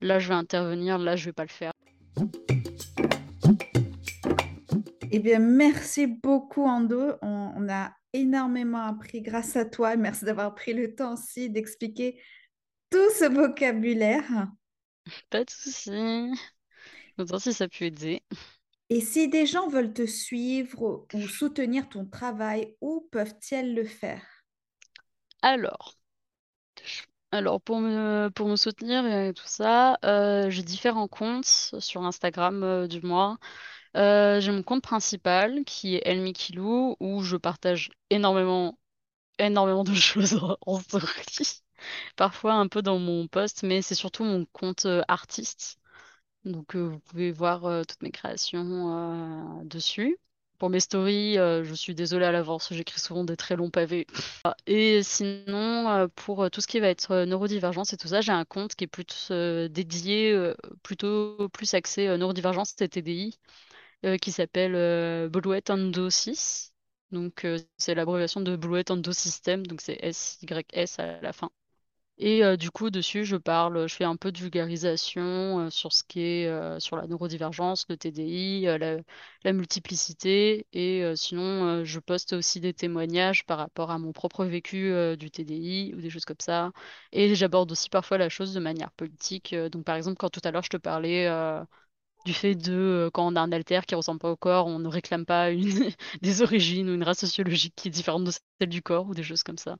là, 0.00 0.18
je 0.18 0.28
vais 0.28 0.34
intervenir, 0.34 0.98
là, 0.98 1.16
je 1.16 1.26
vais 1.26 1.32
pas 1.34 1.44
le 1.44 1.50
faire. 1.50 1.72
Eh 5.10 5.18
bien, 5.18 5.38
merci 5.38 6.06
beaucoup, 6.06 6.64
Ando. 6.64 7.14
On, 7.22 7.52
on, 7.56 7.68
a 7.68 7.92
énormément 8.12 8.82
appris 8.82 9.22
grâce 9.22 9.56
à 9.56 9.64
toi. 9.64 9.96
Merci 9.96 10.24
d'avoir 10.24 10.54
pris 10.54 10.74
le 10.74 10.94
temps 10.94 11.14
aussi 11.14 11.48
d'expliquer 11.50 12.20
tout 12.90 13.10
ce 13.18 13.24
vocabulaire. 13.24 14.48
Pas 15.30 15.44
de 15.44 15.50
souci. 15.50 16.30
Autant 17.18 17.38
si 17.38 17.52
ça 17.52 17.64
a 17.64 17.68
pu 17.68 17.84
aider. 17.84 18.22
Et 18.88 19.00
si 19.00 19.28
des 19.28 19.46
gens 19.46 19.68
veulent 19.68 19.92
te 19.92 20.06
suivre 20.06 21.06
ou 21.12 21.20
soutenir 21.22 21.88
ton 21.88 22.06
travail, 22.06 22.76
où 22.80 23.08
peuvent-ils 23.10 23.74
le 23.74 23.84
faire? 23.84 24.24
Alors, 25.42 25.95
alors 27.36 27.60
pour 27.60 27.80
me, 27.80 28.30
soutenir 28.56 29.06
et 29.06 29.34
tout 29.34 29.46
ça, 29.46 29.98
euh, 30.04 30.50
j'ai 30.50 30.62
différents 30.62 31.08
comptes 31.08 31.74
sur 31.78 32.02
Instagram 32.04 32.62
euh, 32.62 32.86
du 32.88 33.00
moins. 33.02 33.38
Euh, 33.96 34.40
j'ai 34.40 34.52
mon 34.52 34.62
compte 34.62 34.82
principal 34.82 35.64
qui 35.64 35.96
est 35.96 36.02
Elmikilou 36.06 36.96
où 37.00 37.22
je 37.22 37.36
partage 37.36 37.90
énormément, 38.10 38.78
énormément 39.38 39.84
de 39.84 39.94
choses 39.94 40.40
en 40.66 40.80
story. 40.80 41.62
Parfois 42.16 42.54
un 42.54 42.68
peu 42.68 42.82
dans 42.82 42.98
mon 42.98 43.28
post, 43.28 43.62
mais 43.64 43.82
c'est 43.82 43.94
surtout 43.94 44.24
mon 44.24 44.46
compte 44.46 44.86
artiste. 45.08 45.78
Donc, 46.44 46.76
vous 46.76 47.00
pouvez 47.00 47.32
voir 47.32 47.86
toutes 47.86 48.02
mes 48.02 48.12
créations 48.12 49.62
dessus. 49.64 50.18
Pour 50.58 50.70
mes 50.70 50.80
stories, 50.80 51.34
je 51.34 51.74
suis 51.74 51.94
désolée 51.94 52.24
à 52.24 52.32
l'avance, 52.32 52.72
j'écris 52.72 53.00
souvent 53.00 53.24
des 53.24 53.36
très 53.36 53.56
longs 53.56 53.70
pavés. 53.70 54.06
Et 54.66 55.02
sinon, 55.02 56.08
pour 56.14 56.50
tout 56.50 56.60
ce 56.60 56.66
qui 56.66 56.80
va 56.80 56.88
être 56.88 57.24
neurodivergence 57.24 57.92
et 57.92 57.96
tout 57.96 58.08
ça, 58.08 58.20
j'ai 58.20 58.32
un 58.32 58.44
compte 58.44 58.74
qui 58.74 58.84
est 58.84 58.86
plus 58.86 59.30
dédié, 59.70 60.52
plutôt 60.82 61.48
plus 61.50 61.74
axé 61.74 62.06
neurodivergence 62.16 62.74
et 62.80 62.88
TDI, 62.88 63.38
qui 64.20 64.32
s'appelle 64.32 65.28
Bluet 65.28 65.70
Endo 65.70 66.10
6. 66.10 66.72
Donc, 67.12 67.46
c'est 67.76 67.94
l'abréviation 67.94 68.40
de 68.40 68.56
Bluet 68.56 68.90
Endo 68.90 69.12
System, 69.12 69.66
donc 69.66 69.80
c'est 69.80 69.98
S-Y-S 70.00 70.98
à 70.98 71.20
la 71.20 71.32
fin. 71.32 71.50
Et 72.18 72.56
du 72.56 72.70
coup, 72.70 72.88
dessus, 72.90 73.24
je 73.26 73.36
parle, 73.36 73.86
je 73.88 73.94
fais 73.94 74.04
un 74.04 74.16
peu 74.16 74.32
de 74.32 74.38
vulgarisation 74.38 75.68
sur 75.70 75.92
ce 75.92 76.02
qui 76.02 76.20
est 76.20 76.80
sur 76.80 76.96
la 76.96 77.06
neurodivergence, 77.06 77.84
le 77.90 77.96
TDI, 77.98 78.62
la, 79.44 79.52
multiplicité. 79.52 80.66
Et 80.72 81.04
sinon, 81.14 81.84
je 81.84 82.00
poste 82.00 82.32
aussi 82.32 82.60
des 82.60 82.72
témoignages 82.72 83.44
par 83.44 83.58
rapport 83.58 83.90
à 83.90 83.98
mon 83.98 84.12
propre 84.12 84.46
vécu 84.46 84.92
du 85.18 85.30
TDI 85.30 85.94
ou 85.94 86.00
des 86.00 86.08
choses 86.08 86.24
comme 86.24 86.36
ça. 86.40 86.72
Et 87.12 87.34
j'aborde 87.34 87.70
aussi 87.70 87.90
parfois 87.90 88.16
la 88.16 88.30
chose 88.30 88.54
de 88.54 88.60
manière 88.60 88.92
politique. 88.92 89.54
donc, 89.70 89.84
par 89.84 89.96
exemple, 89.96 90.16
quand 90.16 90.30
tout 90.30 90.40
à 90.44 90.50
l'heure, 90.50 90.62
je 90.62 90.70
te 90.70 90.78
parlais 90.78 91.28
du 92.24 92.34
fait 92.34 92.54
de 92.56 93.10
quand 93.14 93.26
on 93.26 93.36
a 93.36 93.40
un 93.40 93.52
alter 93.52 93.80
qui 93.86 93.94
ressemble 93.94 94.20
pas 94.20 94.30
au 94.30 94.36
corps, 94.36 94.66
on 94.66 94.78
ne 94.78 94.88
réclame 94.88 95.24
pas 95.26 95.50
des 96.22 96.42
origines 96.42 96.90
ou 96.90 96.94
une 96.94 97.04
race 97.04 97.20
sociologique 97.20 97.74
qui 97.76 97.88
est 97.88 97.90
différente 97.90 98.24
de 98.24 98.32
celle 98.60 98.68
du 98.68 98.82
corps 98.82 99.06
ou 99.08 99.14
des 99.14 99.22
choses 99.22 99.42
comme 99.42 99.58
ça. 99.58 99.76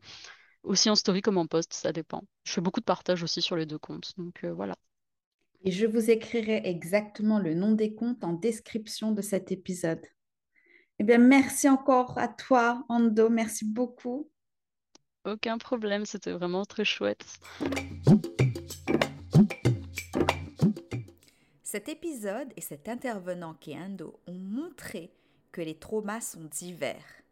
Aussi 0.66 0.90
en 0.90 0.96
story 0.96 1.22
comme 1.22 1.38
en 1.38 1.46
post, 1.46 1.72
ça 1.72 1.92
dépend. 1.92 2.24
Je 2.42 2.52
fais 2.52 2.60
beaucoup 2.60 2.80
de 2.80 2.84
partage 2.84 3.22
aussi 3.22 3.40
sur 3.40 3.54
les 3.54 3.66
deux 3.66 3.78
comptes. 3.78 4.12
Donc 4.16 4.42
euh, 4.42 4.52
voilà. 4.52 4.74
Et 5.64 5.70
je 5.70 5.86
vous 5.86 6.10
écrirai 6.10 6.62
exactement 6.64 7.38
le 7.38 7.54
nom 7.54 7.70
des 7.70 7.94
comptes 7.94 8.24
en 8.24 8.32
description 8.32 9.12
de 9.12 9.22
cet 9.22 9.52
épisode. 9.52 10.04
Eh 10.98 11.04
bien, 11.04 11.18
merci 11.18 11.68
encore 11.68 12.18
à 12.18 12.26
toi, 12.26 12.84
Ando. 12.88 13.30
Merci 13.30 13.64
beaucoup. 13.64 14.28
Aucun 15.24 15.56
problème, 15.58 16.04
c'était 16.04 16.32
vraiment 16.32 16.64
très 16.64 16.84
chouette. 16.84 17.24
Cet 21.62 21.88
épisode 21.88 22.52
et 22.56 22.60
cet 22.60 22.88
intervenant 22.88 23.54
qui 23.54 23.70
est 23.70 23.78
Ando 23.78 24.18
ont 24.26 24.38
montré 24.38 25.12
que 25.52 25.60
les 25.60 25.78
traumas 25.78 26.22
sont 26.22 26.44
divers 26.44 27.22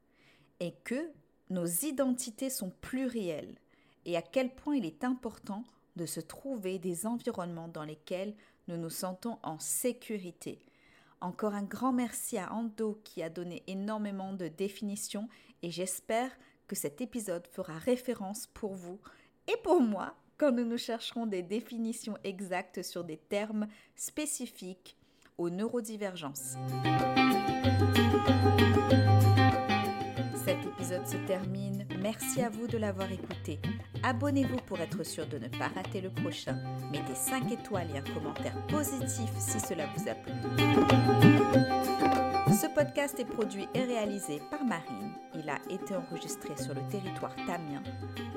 et 0.61 0.75
que 0.85 1.11
nos 1.50 1.66
identités 1.66 2.50
sont 2.50 2.70
plurielles 2.80 3.59
et 4.04 4.16
à 4.16 4.22
quel 4.22 4.54
point 4.54 4.76
il 4.76 4.85
est 4.85 5.04
important 5.04 5.64
de 5.96 6.07
se 6.07 6.20
trouver 6.20 6.78
des 6.78 7.07
environnements 7.07 7.68
dans 7.68 7.85
lesquels 7.85 8.35
nous 8.68 8.76
nous 8.76 8.90
sentons 8.90 9.38
en 9.42 9.59
sécurité. 9.59 10.59
Encore 11.20 11.54
un 11.54 11.62
grand 11.62 11.92
merci 11.92 12.38
à 12.38 12.52
Ando 12.52 13.00
qui 13.04 13.22
a 13.22 13.30
donné 13.30 13.62
énormément 13.66 14.33
de 14.33 14.48
définitions 14.48 15.28
et 15.62 15.70
j'espère 15.70 16.30
que 16.66 16.76
cet 16.76 17.00
épisode 17.00 17.46
fera 17.46 17.78
référence 17.78 18.46
pour 18.48 18.74
vous 18.74 18.98
et 19.46 19.57
pour 19.62 19.80
moi 19.80 20.14
quand 20.37 20.50
nous 20.52 20.64
nous 20.64 20.78
chercherons 20.78 21.26
des 21.26 21.42
définitions 21.42 22.19
exactes 22.25 22.83
sur 22.83 23.04
des 23.04 23.19
termes 23.19 23.69
spécifiques 23.94 24.96
aux 25.38 25.50
neurodivergences 25.50 26.56
se 30.85 31.16
termine. 31.26 31.87
Merci 32.00 32.42
à 32.42 32.50
vous 32.50 32.66
de 32.66 32.76
l'avoir 32.76 33.10
écouté. 33.10 33.58
Abonnez-vous 34.02 34.58
pour 34.66 34.78
être 34.80 35.02
sûr 35.02 35.26
de 35.26 35.38
ne 35.38 35.48
pas 35.48 35.68
rater 35.74 36.00
le 36.00 36.10
prochain. 36.10 36.58
Mettez 36.92 37.14
5 37.14 37.50
étoiles 37.52 37.88
et 37.94 37.98
un 37.98 38.14
commentaire 38.14 38.54
positif 38.66 39.30
si 39.38 39.58
cela 39.60 39.87
vous 39.96 40.08
a 40.08 40.14
plu. 40.14 40.32
Ce 42.52 42.66
podcast 42.74 43.18
est 43.18 43.24
produit 43.24 43.66
et 43.74 43.85
réalisé 43.85 44.40
par 44.50 44.62
Marine. 44.64 45.12
Il 45.35 45.48
a 45.48 45.58
été 45.70 45.96
enregistré 45.96 46.50
sur 46.56 46.74
le 46.74 46.82
territoire 46.90 47.35
tamien, 47.46 47.82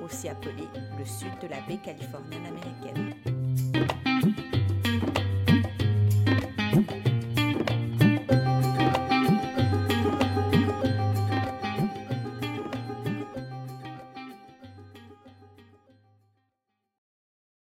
aussi 0.03 0.29
appelé 0.29 0.63
le 0.97 1.05
sud 1.05 1.37
de 1.41 1.47
la 1.47 1.59
baie 1.61 1.79
californienne 1.83 2.45
américaine. 2.45 4.06